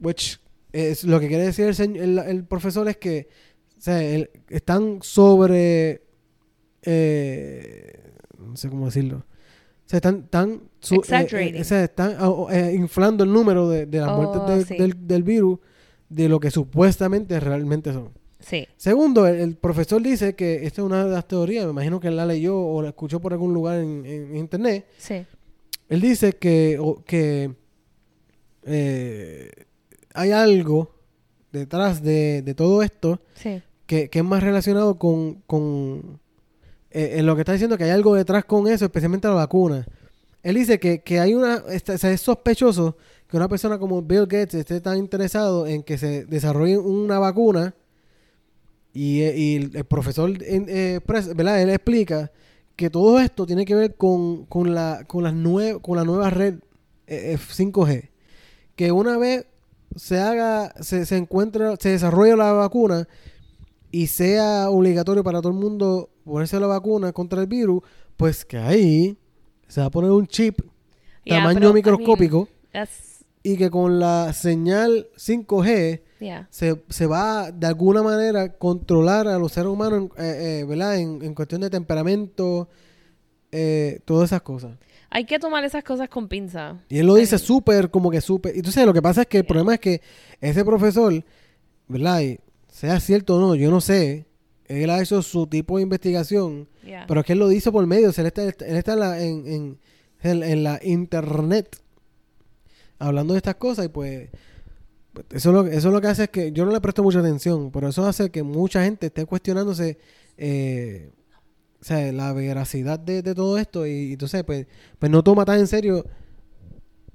[0.00, 0.40] which
[0.72, 3.28] es lo que quiere decir el, señ- el, el profesor es que
[3.78, 6.02] o sea, el- están sobre
[6.84, 12.16] eh, no sé cómo decirlo o sea, están, están, su- eh, eh, o sea, están
[12.18, 14.82] ah, oh, inflando el número de, de las Oh, muertes del, sí.
[14.82, 15.58] del- del virus
[16.08, 18.10] de lo que supuestamente realmente son.
[18.40, 18.66] Sí.
[18.78, 22.08] Segundo, el, el profesor dice que esta es una de las teorías, me imagino que
[22.08, 25.24] él la leyó o la escuchó por algún lugar en- en internet, Sí.
[25.90, 27.54] él dice que, o- que
[28.64, 29.50] eh,
[30.14, 30.94] hay algo
[31.52, 33.62] detrás de, de todo esto Sí.
[33.86, 36.20] que, que es más relacionado con, con
[36.94, 39.86] eh, en lo que está diciendo que hay algo detrás con eso, especialmente la vacuna.
[40.42, 42.96] Él dice que, que hay una, está- o sea, es sospechoso
[43.28, 47.74] que una persona como Bill Gates esté tan interesado en que se desarrolle una vacuna
[48.92, 51.00] y, eh, y el, profesor, eh.
[51.02, 52.30] Él explica
[52.76, 56.54] que todo esto tiene que ver con, con, la, con, nue- con la nueva red
[57.06, 58.10] eh, eh, 5G.
[58.76, 59.46] Que una vez
[59.96, 63.08] se haga, se, se encuentre, se desarrolle la vacuna
[63.90, 67.82] y sea obligatorio para todo el mundo ponerse la vacuna contra el virus,
[68.16, 69.16] pues que ahí
[69.68, 70.60] se va a poner un chip
[71.24, 72.86] Yeah, tamaño I microscópico mean,
[73.42, 76.46] y que con la señal 5G yeah.
[76.50, 80.98] se, se va de alguna manera controlar a los seres humanos, en- eh, eh, ¿verdad?
[80.98, 82.68] En, en cuestión de temperamento,
[83.52, 84.76] eh, todas esas cosas.
[85.10, 86.76] Hay que tomar esas cosas con pinza.
[86.88, 88.56] Y él lo dice súper, como que súper.
[88.56, 90.02] Y tú sabes, lo que pasa es que el problema es que
[90.40, 91.12] ese profesor,
[91.88, 92.20] ¿verdad?
[92.20, 94.26] Y sea cierto o no, yo no sé.
[94.66, 97.06] Él ha hecho su tipo de investigación, Yeah.
[97.06, 98.10] pero es que él lo hizo por medio.
[98.10, 99.78] o sea, él está, él está en, la, en, en-
[100.22, 101.80] en- en la internet
[102.98, 104.30] hablando de estas cosas y pues
[105.12, 107.70] pues, eso lo, eso lo que hace es que yo no le presto mucha atención,
[107.70, 109.98] pero eso hace que mucha gente esté cuestionándose
[110.36, 111.10] eh,
[111.80, 114.66] o sea, la veracidad de, de todo esto y, entonces pues,
[114.98, 116.04] pues no toma tan en serio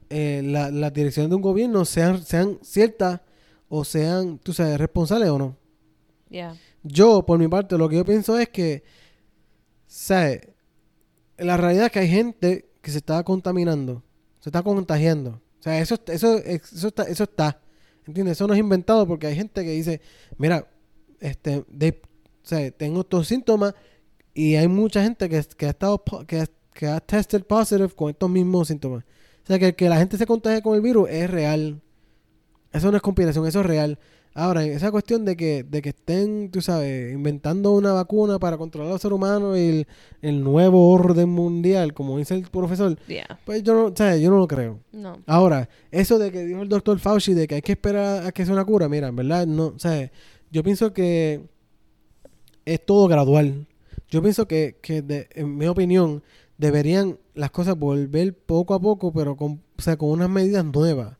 [0.09, 3.21] eh, la, las direcciones de un gobierno sean, sean ciertas
[3.67, 5.55] o sean, tú sabes, responsables o no.
[6.29, 6.55] Yeah.
[6.83, 8.83] Yo, por mi parte, lo que yo pienso es que,
[9.87, 10.41] ¿sabes?
[11.37, 14.03] La realidad es que hay gente que se está contaminando,
[14.39, 15.41] se está contagiando.
[15.59, 17.61] O sea, eso, eso, eso, está, eso está.
[18.05, 18.37] ¿Entiendes?
[18.37, 20.01] Eso no es inventado porque hay gente que dice,
[20.37, 20.67] mira,
[21.19, 21.63] este,
[22.77, 23.75] tengo estos síntomas
[24.33, 28.29] y hay mucha gente que, que ha estado, que, que ha tested positive con estos
[28.29, 29.03] mismos síntomas.
[29.43, 31.81] O sea, que, que la gente se contagie con el virus es real.
[32.71, 33.99] Eso no es conspiración, eso es real.
[34.39, 38.93] Ahora, esa cuestión de que, de que estén, tú sabes, inventando una vacuna para controlar
[38.93, 39.87] al ser humano y el,
[40.21, 43.39] el nuevo orden mundial, como dice el profesor, Yeah.
[43.45, 44.79] pues yo no, o sea, yo no lo creo.
[44.91, 45.17] No.
[45.25, 48.45] Ahora, eso de que dijo el doctor Fauci de que hay que esperar a que
[48.45, 50.09] sea una cura, mira, en verdad, no, o sea,
[50.51, 51.41] yo pienso que
[52.65, 53.67] es todo gradual.
[54.09, 56.23] Yo pienso que, que de- en mi opinión,
[56.57, 61.17] deberían las cosas volver poco a poco, pero con, o sea, con unas medidas nuevas.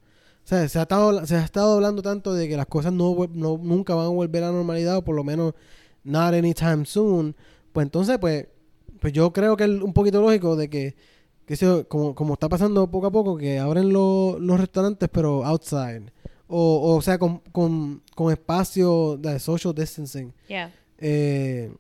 [0.50, 3.16] O sea, se ha, estado, se ha estado hablando tanto de que las cosas no,
[3.34, 5.54] no nunca van a volver a la normalidad, o por lo menos
[6.04, 7.36] not anytime soon.
[7.72, 8.48] Pues entonces, pues,
[9.00, 10.96] pues yo creo que es un poquito lógico de que,
[11.46, 15.46] que se- como, como está pasando poco a poco, que abren lo- los restaurantes, pero
[15.46, 16.12] outside.
[16.48, 20.34] O, o sea, con, con, con espacio de social distancing.
[20.48, 20.74] Yeah.
[20.98, 21.72] Eh,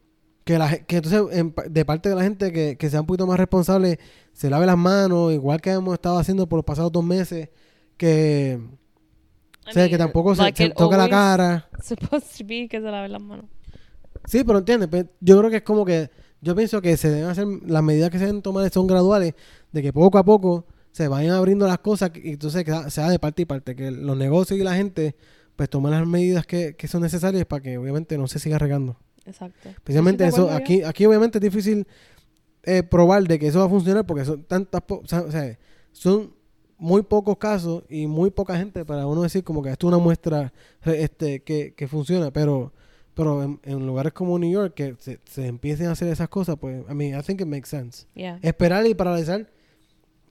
[0.43, 3.26] que, la, que entonces en de parte de la gente que, que sea un poquito
[3.26, 3.99] más responsable
[4.32, 7.49] se lave las manos igual que hemos estado haciendo por los pasados dos meses
[8.00, 8.60] que
[9.68, 12.80] o sea que tampoco se, like se it toca la cara Supposed to be que
[12.82, 13.45] se laven las manos.
[14.26, 16.10] sí pero entiendes Pues, yo creo que es como que
[16.41, 19.34] yo pienso que se deben hacer las medidas que se deben tomar son graduales
[19.72, 23.20] de que poco a poco se vayan abriendo las cosas y entonces que sea de
[23.20, 25.16] parte y parte que los negocios y la gente
[25.56, 28.97] pues tomen las medidas que, que son necesarias para que obviamente no se siga regando
[29.26, 29.70] Exacto.
[29.70, 31.86] Especialmente eso, aquí, aquí obviamente es difícil
[32.64, 35.58] eh, probar de que eso va a funcionar porque son tantas, o sea,
[35.91, 36.34] son
[36.80, 40.03] muy pocos casos y muy poca gente para uno decir como que esto es una
[40.03, 40.51] muestra
[40.86, 42.71] este, que, que funciona, pero
[43.15, 46.55] Pero en, en lugares como New York, que se, se empiecen a hacer esas cosas,
[46.57, 48.05] pues, I mean, I think it makes sense.
[48.13, 48.39] Yeah.
[48.41, 49.49] Esperar y paralizar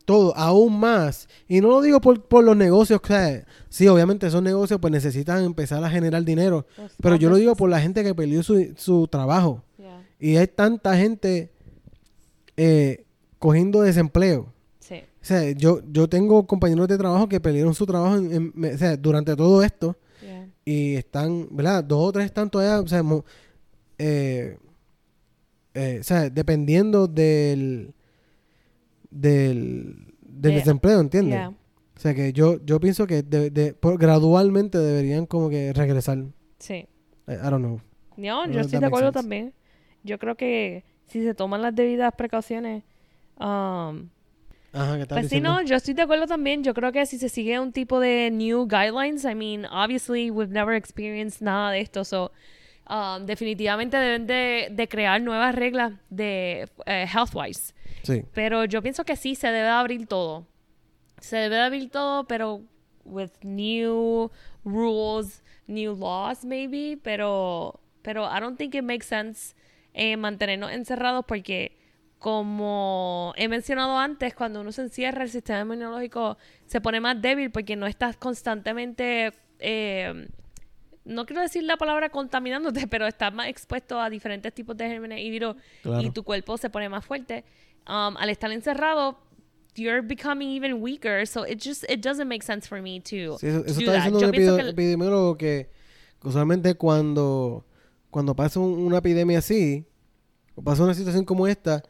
[0.06, 1.28] todo, aún más.
[1.48, 4.90] Y no lo digo por, por los negocios, o sea, sí, obviamente esos negocios pues
[4.90, 6.64] necesitan empezar a generar dinero.
[6.78, 9.62] Los Pero yo lo digo por la gente que perdió su, su trabajo.
[9.76, 10.06] Yeah.
[10.18, 11.50] Y hay tanta gente
[12.56, 13.04] eh,
[13.38, 14.54] cogiendo desempleo.
[15.20, 18.96] O sea, yo, yo tengo compañeros de trabajo que perdieron su trabajo en- o sea,
[18.96, 20.48] durante todo esto Yeah.
[20.64, 21.82] y están, ¿verdad?
[21.84, 23.24] Dos o tres están todavía, o sea, mo-
[23.98, 24.56] eh,
[25.74, 27.94] eh, o sea, dependiendo del
[29.10, 31.38] del, del De- desempleo, ¿entiendes?
[31.38, 31.48] Yeah.
[31.50, 36.18] O sea, que yo, yo pienso que de- de- por- gradualmente deberían como que regresar.
[36.18, 36.74] I, Sí.
[37.26, 37.80] I don't know.
[38.16, 39.20] No, No, yo estoy de acuerdo sense.
[39.20, 39.54] también.
[40.04, 42.84] Yo creo que si se toman las debidas precauciones,
[43.40, 44.08] um,
[44.72, 46.62] Ajá, ¿qué estás pues sí, no, yo estoy de acuerdo también.
[46.62, 50.52] Yo creo que si se sigue un tipo de new guidelines, I mean, obviously we've
[50.52, 52.32] never experienced nada de esto, so
[52.88, 57.74] um, definitivamente deben de, de crear nuevas reglas de eh, health wise.
[58.02, 58.22] Sí.
[58.34, 60.46] Pero yo pienso que sí, se debe abrir todo.
[61.18, 62.62] Se debe abrir todo, pero
[63.04, 64.30] with new
[64.64, 69.54] rules, new laws maybe, pero, pero I don't think it makes sense
[69.94, 71.77] eh, mantenernos encerrados porque
[72.18, 77.50] como he mencionado antes, cuando uno se encierra el sistema inmunológico se pone más débil
[77.50, 79.32] porque no estás constantemente...
[79.60, 80.28] eh,
[81.04, 85.20] no quiero decir la palabra contaminándote, pero estás más expuesto a diferentes tipos de gérmenes
[85.20, 86.02] y virus Claro.
[86.02, 87.44] y tu cuerpo se pone más fuerte.
[87.88, 89.18] Um, al estar encerrado,
[89.74, 93.46] you're becoming even weaker, so it just it doesn't make sense for me to, Sí,
[93.46, 95.70] eso, eso do está diciendo un epido- que epidemiólogo que
[96.22, 97.64] usualmente cuando,
[98.10, 99.86] cuando pasa un- una epidemia así,
[100.62, 101.82] pasa una situación como esta,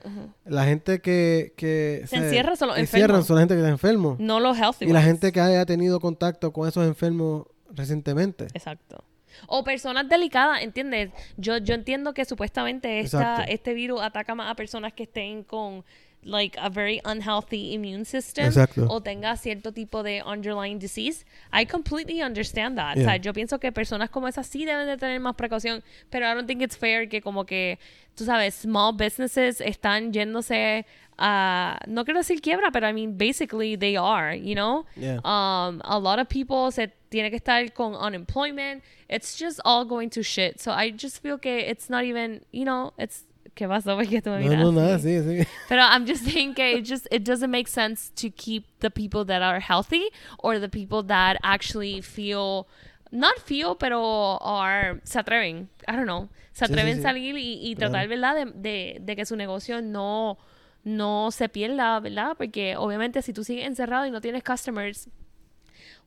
[0.45, 3.27] la gente que, que Se encierra son los se encierran enfermos.
[3.27, 4.17] son la gente que está enfermo.
[4.19, 8.45] no los healthy y la gente que haya tenido contacto con esos enfermos recientemente.
[8.55, 9.05] Exacto.
[9.47, 11.11] O personas delicadas, ¿entiendes?
[11.37, 15.85] Yo, yo entiendo que supuestamente esta, este virus ataca más a personas que estén con
[16.25, 18.87] like a very unhealthy immune system Exacto.
[18.91, 21.25] o tenga cierto tipo de underlying disease.
[21.53, 22.97] I completely understand that.
[22.97, 23.05] Yeah.
[23.05, 26.27] O sea, yo pienso que personas como esas sí deben de tener más precaución, pero
[26.27, 27.79] I don't think it's fair que como que,
[28.17, 30.85] tú sabes, small businesses están yéndose
[31.19, 34.87] a, no quiero decir quiebra, pero I mean, basically they are, you know?
[34.97, 35.21] Yeah.
[35.25, 38.83] Um, a lot of people se tiene que estar con unemployment.
[39.09, 40.61] It's just all going to shit.
[40.61, 43.25] So I just feel que it's not even, you know, it's
[43.59, 43.97] ¿Qué pasó?
[43.97, 45.21] Porque tú me No, miras no, nada, así.
[45.21, 45.49] sí, sí.
[45.69, 49.25] Pero I'm just saying que it just it doesn't make sense to keep the people
[49.25, 52.69] that are healthy or the people that actually feel
[53.11, 57.03] not feel pero are se atreven I don't know se Sí, sí, atreven sí.
[57.03, 60.37] salir y, y tratar verdad de, de, de que su negocio no
[60.85, 65.09] no se pierda verdad porque obviamente si tú sigues encerrado y no tienes customers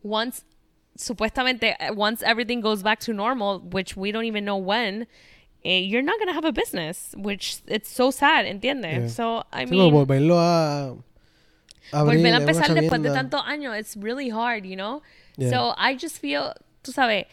[0.03, 0.43] once
[0.95, 5.07] supuestamente uh, once everything goes back to normal which we don't even know when eh,
[5.63, 8.99] you're not gonna have a business which it's so sad ¿entiendes?
[8.99, 9.07] Yeah.
[9.09, 10.95] so I Sí, mean volverlo a
[11.91, 15.01] abrir volver a empezar después de tantos años it's really hard you know
[15.37, 15.49] Yeah.
[15.49, 17.25] so I just feel tú sabes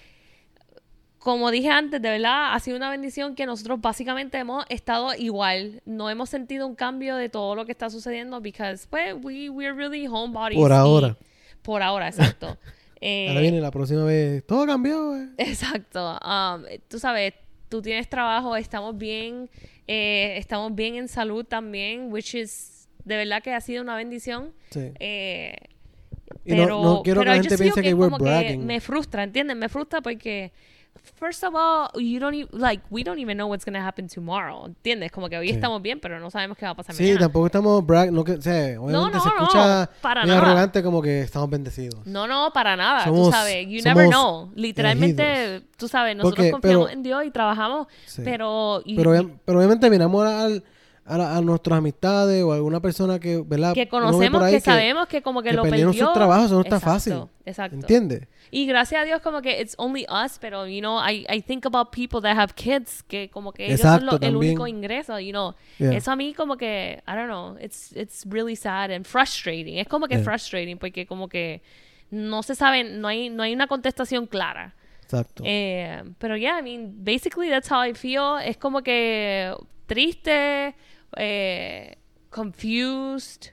[1.19, 5.83] como dije antes, de verdad, ha sido una bendición que nosotros básicamente hemos estado igual.
[5.85, 9.73] No hemos sentido un cambio de todo lo que está sucediendo because, pues, we, we're
[9.75, 10.59] really homebodies.
[10.59, 11.17] Por ahora.
[11.63, 12.57] por ahora, exacto.
[13.01, 14.47] Eh, Ahora viene la próxima vez.
[14.47, 15.29] Todo cambió, eh.
[15.39, 16.19] Exacto.
[16.25, 17.35] Um, tú sabes,
[17.69, 19.49] tú tienes trabajo, estamos bien,
[19.87, 24.53] eh, estamos bien en salud también, which is, de verdad que ha sido una bendición.
[24.71, 24.91] Sí.
[25.01, 25.57] Eh,
[26.45, 28.67] Y no- pero, no quiero que pero la I gente piense que we're bragging.
[28.67, 29.57] me frustra, ¿entiendes?
[29.57, 30.53] Me frustra porque
[31.19, 34.09] first of all, you don't e- like we don't even know what's going to happen
[34.09, 35.11] tomorrow, ¿entiendes?
[35.13, 35.55] Como que hoy Sí.
[35.55, 37.21] estamos bien, pero no sabemos qué va a pasar Sí, mañana.
[37.21, 40.43] tampoco estamos brag, no que, o sea, obviamente no, se no, escucha para muy nada.
[40.43, 42.07] arrogante como que estamos bendecidos.
[42.07, 43.05] No, no, para nada.
[43.05, 44.51] Somos- tú sabes, you never know.
[44.55, 45.63] Literalmente, elegidos.
[45.77, 48.23] tú sabes, nosotros Porque- confiamos pero- en Dios y trabajamos, Sí.
[48.25, 49.13] pero, y- Pero,
[49.45, 50.63] pero obviamente miramos al-
[51.09, 53.73] a, la- a nuestras amistades o a alguna persona que, ¿verdad?
[53.75, 56.07] que conocemos, ahí que, sabemos que como que, que lo perdieron perdió.
[56.07, 57.23] sus trabajos, eso no está Exacto, fácil.
[57.47, 57.77] Exacto.
[57.77, 58.29] ¿Entiendes?
[58.51, 61.67] Y gracias a Dios como que it's only us, pero you know, I, I think
[61.67, 65.19] about people that have kids que como que ellos son Exacto, lo- el único ingreso,
[65.19, 65.55] you know.
[65.79, 65.93] Yeah.
[65.95, 69.79] Eso a mí como que I don't know, it's it's really sad and frustrating.
[69.79, 70.25] Es como que Yeah.
[70.25, 71.63] frustrating porque como que
[72.11, 74.75] no se sabe, no hay no hay una contestación clara.
[75.03, 75.43] Exacto.
[75.47, 78.39] Eh, pero yeah, I mean, basically that's how I feel.
[78.45, 79.55] Es como que
[79.87, 80.75] triste,
[81.17, 81.95] eh,
[82.31, 83.51] confused.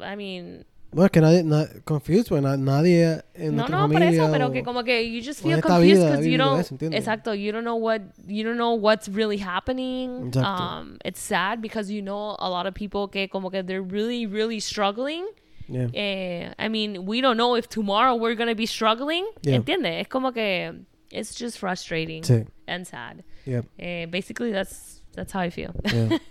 [0.00, 3.94] I mean, bueno, es que nadie, na- confused, pues na- nadie en no, no, por
[4.00, 7.32] familia eso, pero que como que you just feel confused because you don't, eso, exacto,
[7.34, 10.32] you don't know what, you don't know what's really happening.
[10.36, 14.26] Um, it's sad because you know a lot of people que como que they're really,
[14.26, 15.26] really struggling.
[15.68, 15.88] Yeah.
[15.94, 19.24] Eh, I mean, we don't know if tomorrow we're gonna be struggling.
[19.42, 19.56] Yeah.
[19.56, 20.02] ¿Entiendes?
[20.02, 20.72] Es como que
[21.10, 22.22] it's just frustrating.
[22.22, 22.44] Sí.
[22.66, 23.22] and sad.
[23.46, 25.72] Yep, Eh, basically, that's that's how I feel.
[25.92, 26.18] yeah.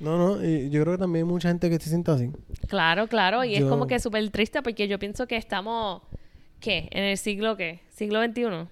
[0.00, 2.30] No, no, y yo creo que también hay mucha gente que se sienta así.
[2.68, 3.44] claro, claro.
[3.44, 6.00] Y es como Yo- que súper triste porque yo pienso que estamos,
[6.58, 6.88] ¿qué?
[6.90, 7.80] En el siglo, ¿qué?
[7.90, 8.66] Siglo XXI.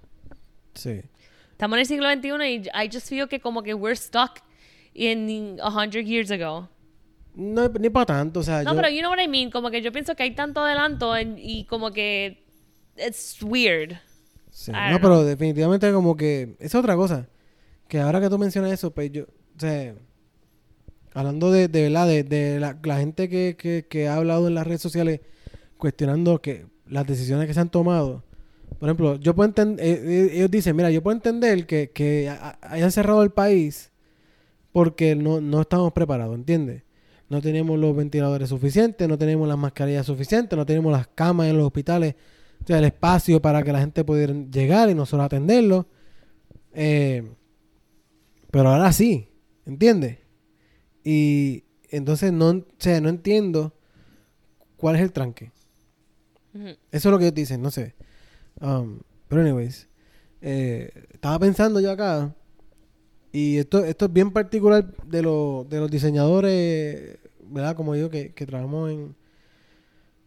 [0.73, 1.03] Sí.
[1.51, 4.41] Estamos en el siglo XXI y I just feel que como que we're stuck
[4.95, 6.67] in a hundred years ago.
[7.35, 8.77] No, ni para tanto, o sea, No, yo...
[8.81, 9.51] pero you know what I mean.
[9.51, 12.43] Como que yo pienso que hay tanto adelanto en- y como que
[12.97, 13.97] it's weird.
[14.51, 16.57] Sí, No, don't pero definitivamente como que...
[16.59, 17.29] Es otra cosa.
[17.87, 19.27] Que ahora que tú mencionas eso, pues yo...
[19.59, 19.95] O sea...
[21.15, 24.55] Hablando de, de verdad, de, de la, la gente que, que, que ha hablado en
[24.55, 25.21] las redes sociales
[25.77, 28.23] cuestionando que las decisiones que se han tomado.
[28.79, 29.85] Por ejemplo, yo puedo entender...
[29.85, 33.91] ellos dicen, mira, yo puedo entender que, que hayan cerrado el país
[34.71, 36.85] porque no, no estamos preparados, ¿entiendes?
[37.29, 41.57] No tenemos los ventiladores suficientes, no tenemos las mascarillas suficientes, no tenemos las camas en
[41.57, 42.15] los hospitales,
[42.63, 45.89] o sea, el espacio para que la gente pudiera llegar y nosotros atenderlo.
[46.75, 47.29] Eh,
[48.51, 49.28] pero ahora sí,
[49.69, 50.19] ¿entiendes?
[51.05, 53.75] Y entonces no, o sea, no entiendo
[54.77, 55.53] cuál es el tranque.
[56.55, 57.95] Eso es lo que ellos dicen, no sé.
[58.61, 59.89] Um, pero anyways,
[60.41, 62.35] eh, estaba pensando yo acá
[63.31, 67.77] y esto, esto es bien particular de, los de los diseñadores, ¿verdad?
[67.77, 69.15] Como yo que, que trabajamos en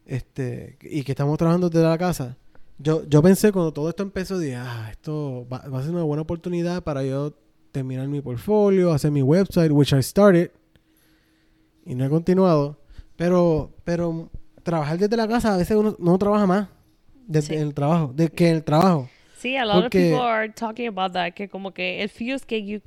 [0.05, 2.37] este y que estamos trabajando desde la casa.
[2.77, 6.03] Yo, yo pensé cuando todo esto empezó, dije, ah, esto va, va a ser una
[6.03, 7.33] buena oportunidad para yo
[7.71, 10.51] terminar mi portfolio, hacer mi website, which I started
[11.85, 12.77] y no he continuado.
[13.15, 14.29] Pero, pero
[14.63, 16.67] trabajar desde la casa a veces uno no trabaja más
[17.27, 17.61] desde Sí.
[17.61, 19.09] el trabajo, de que el trabajo.
[19.37, 21.33] Sí, a lot Porque- of people are talking about that.
[21.33, 22.77] Que como que it feels que you,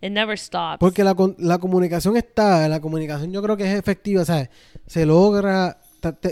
[0.00, 0.78] it never stops.
[0.78, 4.48] Porque la, la comunicación está, la comunicación yo creo que es efectiva, ¿sabes?
[4.86, 5.78] Se logra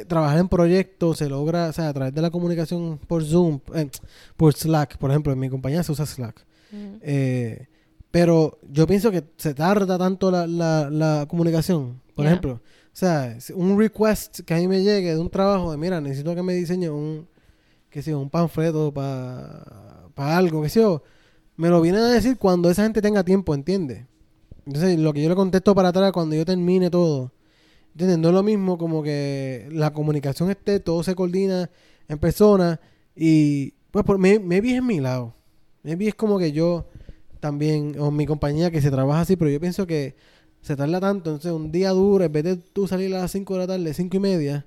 [0.06, 3.88] trabajar en proyectos, se logra, o sea, a través de la comunicación por Zoom, eh,
[4.36, 6.44] por Slack, por ejemplo, en mi compañía se usa Slack.
[7.00, 7.66] Eh,
[8.12, 12.00] pero yo pienso que se tarda tanto la, la, la comunicación.
[12.14, 12.32] Por Yeah.
[12.32, 12.60] ejemplo, o
[12.92, 16.42] sea, un request que a mí me llegue de un trabajo de, mira, necesito que
[16.42, 17.26] me diseñe un,
[17.88, 21.02] qué sé yo, un panfleto para algo, qué sé yo,
[21.56, 24.04] me lo vienen a decir cuando esa gente tenga tiempo, ¿entiendes?
[24.66, 27.32] Entonces, lo que yo le contesto para atrás cuando yo termine todo,
[27.92, 28.18] ¿entiendes?
[28.18, 31.70] No es lo mismo como que la comunicación esté, todo se coordina
[32.08, 32.78] en persona
[33.16, 35.34] y, pues, por, me, maybe es mi lado.
[35.82, 36.86] Maybe es como que yo
[37.42, 40.14] también, o mi compañía que se trabaja así, pero yo pienso que
[40.60, 43.52] se tarda tanto, entonces un día duro, en vez de tú salir a las 5
[43.54, 44.64] de la tarde, 5 y media,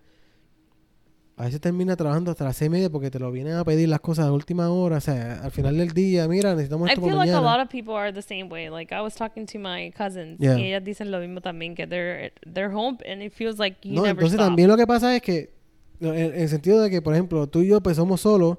[1.38, 3.90] a veces termina trabajando hasta las 6 y media porque te lo vienen a pedir
[3.90, 7.02] las cosas a última hora, o sea, al final del día, mira, necesitamos I esto
[7.02, 7.58] feel para like a mañana.
[7.58, 8.70] lot of people are the same way.
[8.70, 10.58] Like I was talking to my cousins Yeah.
[10.60, 13.94] y ellas dicen lo mismo también que they're they're home and it feels like you
[13.96, 14.48] No, never entonces stop.
[14.48, 15.54] también lo que pasa es que,
[16.00, 18.58] en, en el sentido de que, por ejemplo, tú y yo pues somos solos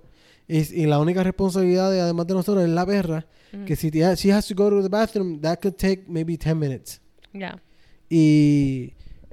[0.49, 3.65] y, y la única responsabilidad de, además de nosotros es la perra, Ujú.
[3.67, 6.59] que si te- she has to go to the bathroom, that could take maybe 10
[6.59, 7.01] minutes.
[7.33, 7.61] Yeah.
[8.09, 8.93] Y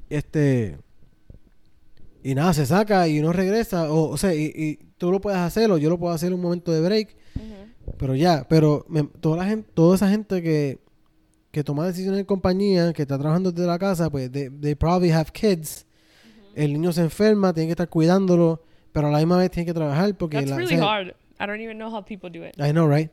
[0.09, 0.77] este
[2.23, 5.39] y nada, se saca y uno regresa, o, o sea, y, y tú lo puedes
[5.39, 7.93] hacer o yo lo puedo hacer en un momento de break, Ujú.
[7.97, 10.79] pero ya, pero me- toda la gente, toda esa gente que,
[11.51, 15.11] que toma decisiones en compañía, que está trabajando desde la casa, pues they, they probably
[15.11, 15.85] have kids.
[16.55, 18.61] El niño se enferma, tiene que estar cuidándolo,
[18.93, 21.07] pero a la misma vez tiene que trabajar porque That's la- really o sea, hard.
[21.39, 22.55] I don't even know how people do it.
[22.57, 23.11] I know, right?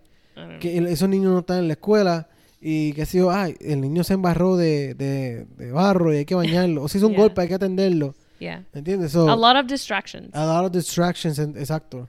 [0.61, 2.29] Que esos niños no están en la escuela
[2.61, 6.25] y que si yo, ay, el niño se embarró de, de, de barro y hay
[6.25, 6.83] que bañarlo.
[6.83, 7.23] O si hizo un Yeah.
[7.23, 8.15] golpe, hay que atenderlo.
[8.39, 8.65] Yeah.
[8.75, 9.13] ¿Entiendes?
[9.13, 10.31] So, a lot of distractions.
[10.35, 12.09] a lot of distractions, en- exacto.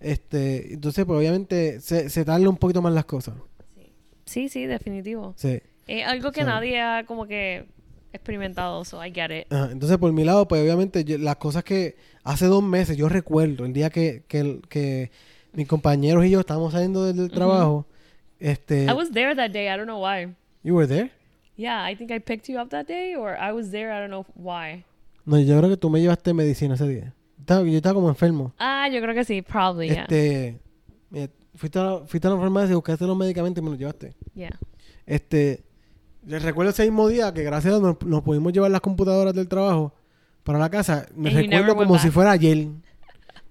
[0.00, 3.34] Este, entonces, pues obviamente se, se tarda un poquito más las cosas.
[4.26, 5.34] Sí, sí, definitivo.
[5.36, 5.60] Sí.
[5.86, 6.46] Es algo que Sí.
[6.46, 7.66] nadie ha como que
[8.12, 9.52] experimentado, so I get it.
[9.52, 13.08] Ajá, Entonces, por mi lado, pues obviamente yo- las cosas que hace dos meses yo
[13.08, 15.10] recuerdo, el día que, que, que
[15.54, 17.86] mis compañeros y yo estábamos saliendo del, del trabajo,
[18.38, 19.66] este, I was there that day.
[19.66, 20.34] I don't know why.
[20.62, 21.10] you were there?
[21.56, 23.92] Yeah, I think I picked you up that day, or I was there.
[23.92, 24.84] I don't know why.
[25.24, 27.14] No, yo creo que tú me llevaste medicina ese día.
[27.46, 28.52] Yo estaba como enfermo.
[28.58, 30.02] Ah, yo creo que sí, probably, yeah.
[30.02, 30.58] Este,
[31.10, 34.14] mira, fuiste, a la, fuiste a la farmacia, buscaste los medicamentos y me los llevaste.
[34.34, 34.58] Yeah.
[35.06, 35.62] Este,
[36.26, 39.46] recuerdo ese mismo día que gracias a Dios nos, nos pudimos llevar las computadoras del
[39.48, 39.92] trabajo
[40.42, 41.06] para la casa.
[41.14, 42.68] Me And recuerdo como si fuera ayer.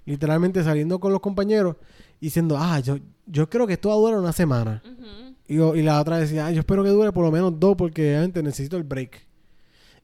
[0.06, 1.76] Literalmente saliendo con los compañeros
[2.20, 4.82] y diciendo, ah, yo, yo creo que esto va a durar una semana.
[4.86, 5.36] Mhm.
[5.48, 7.76] Y, yo- y la otra decía, ah, yo espero que dure por lo menos dos
[7.78, 9.26] porque obviamente necesito el break.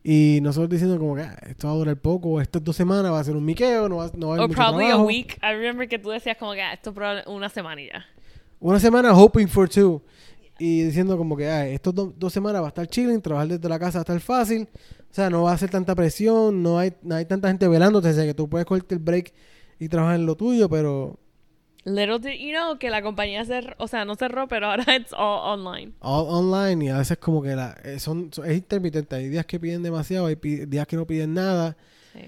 [0.01, 3.19] Y nosotros diciendo como que ah, esto va a durar poco, estas dos semanas va
[3.19, 5.37] a ser un miqueo, no va, no va a haber Or mucho probably a week.
[5.43, 6.93] I remember que tú decías como que ah, esto
[7.27, 8.05] una semana y ya.
[8.61, 10.01] Una semana hoping for two.
[10.57, 13.67] Y diciendo como que ah, estos do- dos semanas va a estar chilling, trabajar desde
[13.69, 14.67] la casa va a estar fácil.
[15.11, 18.09] O sea, no va a ser tanta presión, no hay, no hay tanta gente velándote,
[18.09, 19.33] o sea, que tú puedes cogerte el break
[19.79, 21.17] y trabajar en lo tuyo, pero
[21.85, 25.13] Little did you know que la compañía cerró, o sea, no cerró, pero ahora it's
[25.13, 25.93] all online.
[26.01, 29.15] All online y a veces como que la, eh, son, son- es intermitente.
[29.15, 31.77] Hay días que piden demasiado, hay días que no piden nada.
[32.13, 32.19] Sí.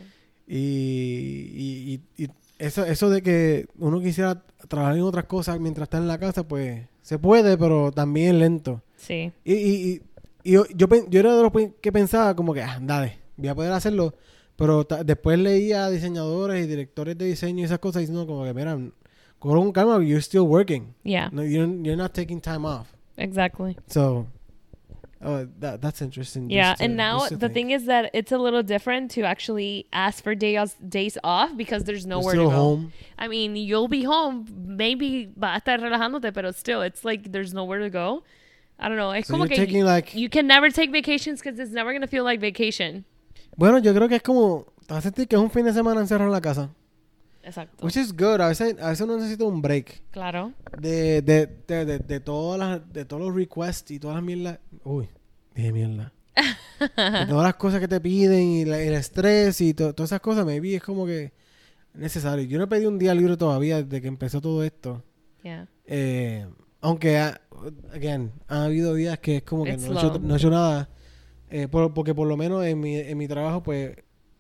[0.48, 2.30] Y, y, y- y
[2.60, 6.48] eso, eso de que uno quisiera trabajar en otras cosas mientras está en la casa,
[6.48, 8.82] pues se puede, pero también es lento.
[8.98, 9.32] Sí.
[9.44, 10.02] Y, y, y-
[10.44, 13.56] y yo, yo, yo era de los que pensaba como que, ah, dale, voy a
[13.56, 14.16] poder hacerlo.
[14.62, 18.54] Pero después leía a diseñadores y directores de diseño y esas cosas diciendo como que,
[18.54, 18.78] mira,
[19.40, 20.94] con calma, you're still working.
[21.04, 21.30] Yeah.
[21.32, 22.88] No, you're, you're not taking time off.
[23.18, 23.76] Exactly.
[23.88, 24.28] So,
[25.24, 26.50] oh, that, that's interesting.
[26.52, 27.54] Yeah, to- and now the think.
[27.54, 31.84] thing is that it's a little different to actually ask for days days off because
[31.86, 32.50] there's nowhere to go.
[32.52, 32.94] home.
[33.18, 37.54] I mean, you'll be home, maybe va a estar relajándote, pero still, it's like there's
[37.54, 38.24] nowhere to go.
[38.80, 39.12] I don't know.
[39.12, 42.08] Es So como you're taking like you can never take vacations because it's never gonna
[42.08, 43.06] feel like vacation.
[43.56, 44.66] Bueno, yo creo que es como.
[44.88, 46.70] Te vas a sentir que es un fin de semana encerrado en la casa.
[47.44, 47.86] Exacto.
[47.86, 48.40] Which is good.
[48.42, 50.04] A veces, a veces uno necesita un break.
[50.12, 50.54] Claro.
[50.80, 54.60] De, de, de, de, de todas las, de todos los requests y todas las mierdas.
[54.84, 55.08] Uy,
[55.56, 56.14] dije mierda.
[56.80, 60.22] de todas las cosas que te piden y la- el estrés y to- todas esas
[60.22, 61.32] cosas, maybe es como que
[61.94, 62.46] necesario.
[62.46, 65.04] Yo no he pedido un día libre todavía desde que empezó todo esto.
[65.44, 65.68] Yeah.
[65.86, 66.48] Eh,
[66.80, 67.42] aunque, ha-
[67.94, 70.90] again, ha habido días que es como que no he, hecho, no he hecho nada.
[71.52, 73.96] Eh, por- porque por lo menos en mi, en mi trabajo, pues,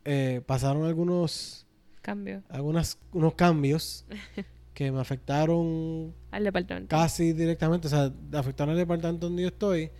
[0.05, 1.67] eh, pasaron algunos,
[2.01, 4.05] Cambio algunas, unos cambios
[4.73, 6.87] que me afectaron al departamento.
[6.89, 7.87] casi directamente.
[7.87, 9.91] O sea, afectaron al departamento donde yo estoy.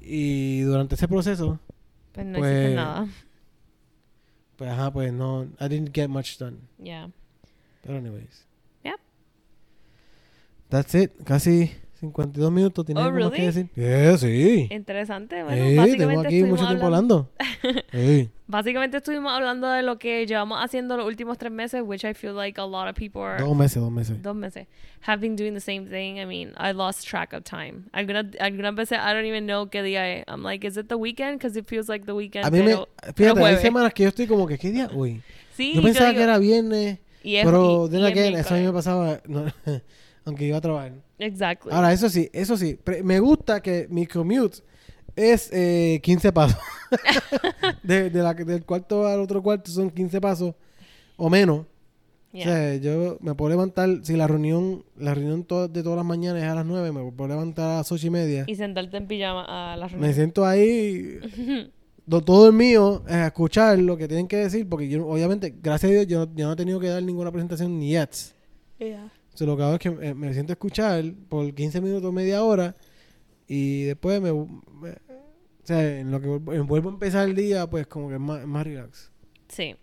[0.00, 1.60] Y durante ese proceso,
[2.12, 3.08] Pues no pues- hiciste nada.
[4.56, 6.58] pues, ajá, pues no, I didn't get much done.
[6.82, 7.10] Yeah.
[7.82, 8.44] Pero anyways.
[8.84, 8.96] Yep.
[10.68, 11.12] That's it.
[11.24, 11.70] Casi
[12.00, 12.84] 52 minutos.
[12.86, 13.46] ¿Tienes Oh, algo más que really?
[13.46, 13.70] decir?
[13.76, 14.68] Yeah, sí.
[14.70, 15.42] Interesante.
[15.42, 17.80] Bueno, Sí, básicamente tengo aquí mucho tiempo hablando- hablando.
[17.92, 18.30] Sí.
[18.46, 22.34] Básicamente estuvimos hablando de lo que llevamos haciendo los últimos tres meses, which I feel
[22.34, 24.20] like a lot of people are Dos meses, dos meses.
[24.22, 24.66] dos meses
[25.02, 26.18] have been doing the same thing.
[26.18, 27.84] I mean, I lost track of time.
[27.92, 30.24] Algunas algunas veces I don't even know qué día es.
[30.26, 31.38] I'm like, is it the weekend?
[31.38, 32.44] Because it feels like the weekend.
[32.46, 32.64] A mí me...
[32.64, 35.22] pero, pero Fíjate, hay semanas que yo estoy como que, ¿qué día hoy?
[35.54, 38.58] Sí, Yo pensaba digo- que era viernes, y es- pero y es again, eso a
[38.58, 39.44] mí me pasaba, no,
[40.30, 40.92] aunque iba a trabajar.
[41.18, 41.70] Exactly.
[41.72, 44.58] Ahora, eso sí, eso sí, me gusta que mi commute
[45.16, 46.58] es eh, 15 pasos.
[47.82, 50.54] de, de la, del cuarto al otro cuarto son 15 pasos
[51.16, 51.66] o menos.
[52.32, 52.42] Yeah.
[52.42, 56.06] O sea, yo me puedo levantar, si la reunión, la reunión to- de todas las
[56.06, 58.44] mañanas es a las 9, me puedo levantar a las 8 y media.
[58.46, 60.14] y sentarte en pijama a la Me reunión.
[60.14, 61.18] siento ahí,
[62.06, 65.90] do- todo el mío, a escuchar lo que tienen que decir, porque yo, obviamente, gracias
[65.90, 68.10] a Dios, yo, no- yo no he tenido que dar ninguna presentación ni yet.
[68.78, 69.10] Yeah.
[69.38, 72.74] Lo que hago es que eh, me siento a escuchar por 15 minutos, media hora,
[73.48, 77.68] y después me, me- o sea, en lo que vuelvo, vuelvo a empezar el día,
[77.68, 79.10] pues como que es más, más relax.
[79.48, 79.76] Sí.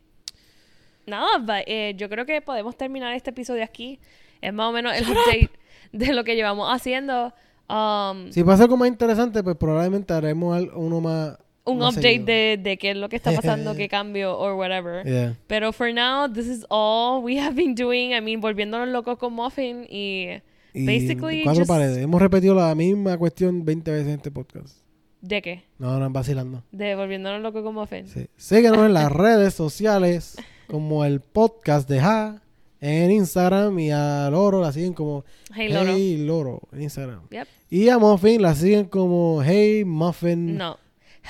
[1.06, 4.00] Nada, eh, yo creo que podemos terminar este episodio aquí.
[4.42, 5.50] Es más o menos el update
[5.92, 7.34] de lo que llevamos haciendo.
[7.70, 11.38] Um, Si pasa algo más interesante, pues probablemente haremos uno más.
[11.68, 15.06] Un más update de, de qué es lo que está pasando, qué cambio, or whatever.
[15.06, 15.36] Yeah.
[15.48, 18.14] Pero for now, this is all we have been doing.
[18.14, 20.42] I mean, volviéndonos locos con Muffin y
[20.74, 21.98] Y basically cuatro just- paredes.
[21.98, 24.78] Hemos repetido la misma cuestión 20 veces en este podcast.
[25.22, 25.64] ¿De qué?
[25.80, 26.64] No, no, vacilando.
[26.72, 28.08] De volviéndonos locos con Muffin.
[28.08, 28.28] Sí.
[28.38, 30.38] Síguenos en las redes sociales
[30.68, 32.42] como el podcast de Ja
[32.80, 35.92] en Instagram y a Loro la siguen como Hey, Loro.
[35.96, 37.22] Hey Loro en Instagram.
[37.32, 37.48] Yep.
[37.72, 40.56] Y a Muffin la siguen como Hey Muffin.
[40.56, 40.78] No.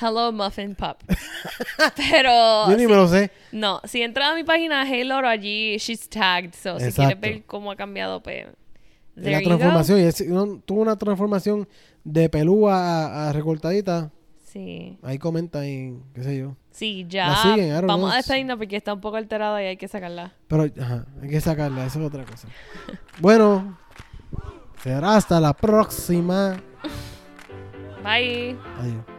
[0.00, 0.96] Hello Muffin Pup.
[1.96, 3.30] Pero Yo ni me lo sé.
[3.52, 6.52] no, si entras a mi página Loro allí, she's tagged.
[6.54, 7.18] So si quieres Exacto.
[7.20, 8.46] ver cómo ha cambiado, pues
[9.16, 10.00] la transformación.
[10.00, 11.68] Y es- uno- tuvo una transformación
[12.04, 14.10] de pelúa a, a recortadita.
[14.46, 14.96] Sí.
[15.02, 16.56] Ahí comenta y qué sé yo.
[16.70, 17.28] Sí, ya.
[17.28, 18.12] La siguen, Vamos know.
[18.12, 20.32] a despedirnos porque está un poco alterada y hay que sacarla.
[20.46, 22.48] Pero, ajá, hay que sacarla, eso es otra cosa.
[23.20, 23.76] bueno,
[24.82, 26.56] será hasta la próxima.
[28.02, 28.56] Bye.
[28.78, 29.17] Adiós.